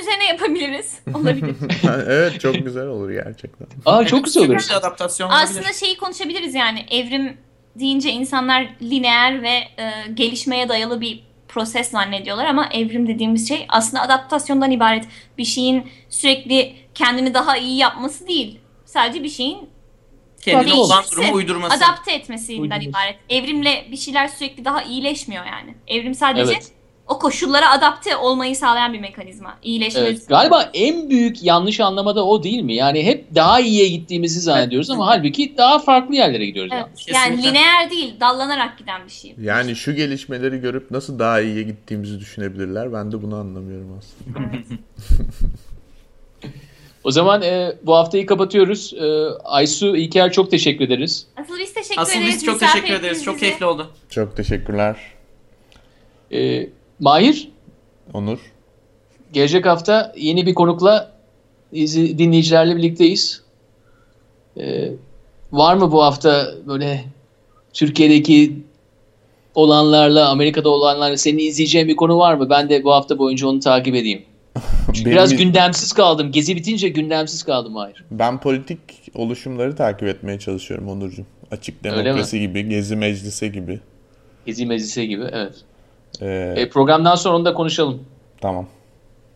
[0.84, 1.02] yapabiliriz.
[1.16, 1.56] Olabilir.
[2.08, 3.68] evet çok güzel olur gerçekten.
[3.86, 4.66] Aa çok güzel olur.
[4.70, 5.44] Bir adaptasyon olabilir.
[5.44, 7.38] Aslında şeyi konuşabiliriz yani evrim
[7.76, 14.04] deyince insanlar lineer ve e, gelişmeye dayalı bir proses zannediyorlar ama evrim dediğimiz şey aslında
[14.04, 15.06] adaptasyondan ibaret.
[15.38, 18.60] Bir şeyin sürekli kendini daha iyi yapması değil.
[18.86, 19.70] Sadece bir şeyin
[20.42, 21.76] Kendine Değişirse olan durumu uydurması.
[21.76, 22.90] adapte etmesinden Uydurması.
[22.90, 23.16] ibaret.
[23.30, 25.76] Evrimle bir şeyler sürekli daha iyileşmiyor yani.
[25.88, 26.72] Evrim sadece Evet.
[27.08, 29.58] O koşullara adapte olmayı sağlayan bir mekanizma.
[29.64, 30.02] İyileşme.
[30.02, 30.30] Evet.
[30.30, 32.76] Galiba en büyük yanlış anlamada o değil mi?
[32.76, 36.72] Yani hep daha iyiye gittiğimizi zannediyoruz ama halbuki daha farklı yerlere gidiyoruz.
[36.76, 36.88] Evet.
[37.14, 37.44] yani.
[37.44, 39.36] Lineer değil, dallanarak giden bir şey.
[39.42, 42.94] Yani şu gelişmeleri görüp nasıl daha iyiye gittiğimizi düşünebilirler.
[42.94, 44.40] Ben de bunu anlamıyorum aslında.
[47.04, 48.94] O zaman e, bu haftayı kapatıyoruz.
[48.94, 49.06] E,
[49.44, 51.28] Aysu, İlker çok teşekkür ederiz.
[51.38, 52.34] Asıl biz teşekkür Asıl ederiz.
[52.36, 53.06] biz çok misafir teşekkür ederiz.
[53.06, 53.46] ettiniz Çok bizi.
[53.46, 53.92] keyifli oldu.
[54.10, 54.96] Çok teşekkürler.
[56.32, 56.70] E,
[57.08, 57.50] Mahir,
[58.14, 58.40] Onur.
[59.34, 61.12] gelecek hafta yeni bir konukla
[61.74, 63.42] izi- dinleyicilerle birlikteyiz.
[64.58, 64.92] E,
[65.52, 67.04] var mı bu hafta böyle
[67.74, 68.54] Türkiye'deki
[69.56, 72.50] olanlarla, Amerika'da olanlarla senin izleyeceğin bir konu var mı?
[72.50, 74.22] Ben de bu hafta boyunca onu takip edeyim.
[74.86, 76.32] Çünkü Benim- biraz gündemsiz kaldım.
[76.32, 78.04] Gezi bitince gündemsiz kaldım Mahir.
[78.12, 78.80] Ben politik
[79.16, 81.26] oluşumları takip etmeye çalışıyorum Onurcuğum.
[81.52, 83.80] Açık demokrasi gibi, Gezi Meclisi gibi.
[84.46, 85.54] Gezi meclisi gibi evet.
[86.22, 88.04] Ee, E, programdan sonra onu da konuşalım.
[88.42, 88.68] Tamam.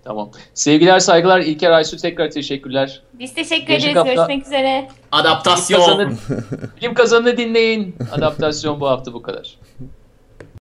[0.04, 0.30] Tamam.
[0.54, 1.40] Sevgiler, saygılar.
[1.40, 3.02] İlker Aysu tekrar teşekkürler.
[3.20, 3.98] Biz teşekkür Gelecek ederiz.
[4.08, 4.82] hafta- Görüşmek üzere.
[4.88, 5.80] Bilim Adaptasyon.
[5.80, 6.12] kazanı,
[6.82, 7.96] bilim kazanını dinleyin.
[8.12, 9.58] Adaptasyon bu hafta bu kadar.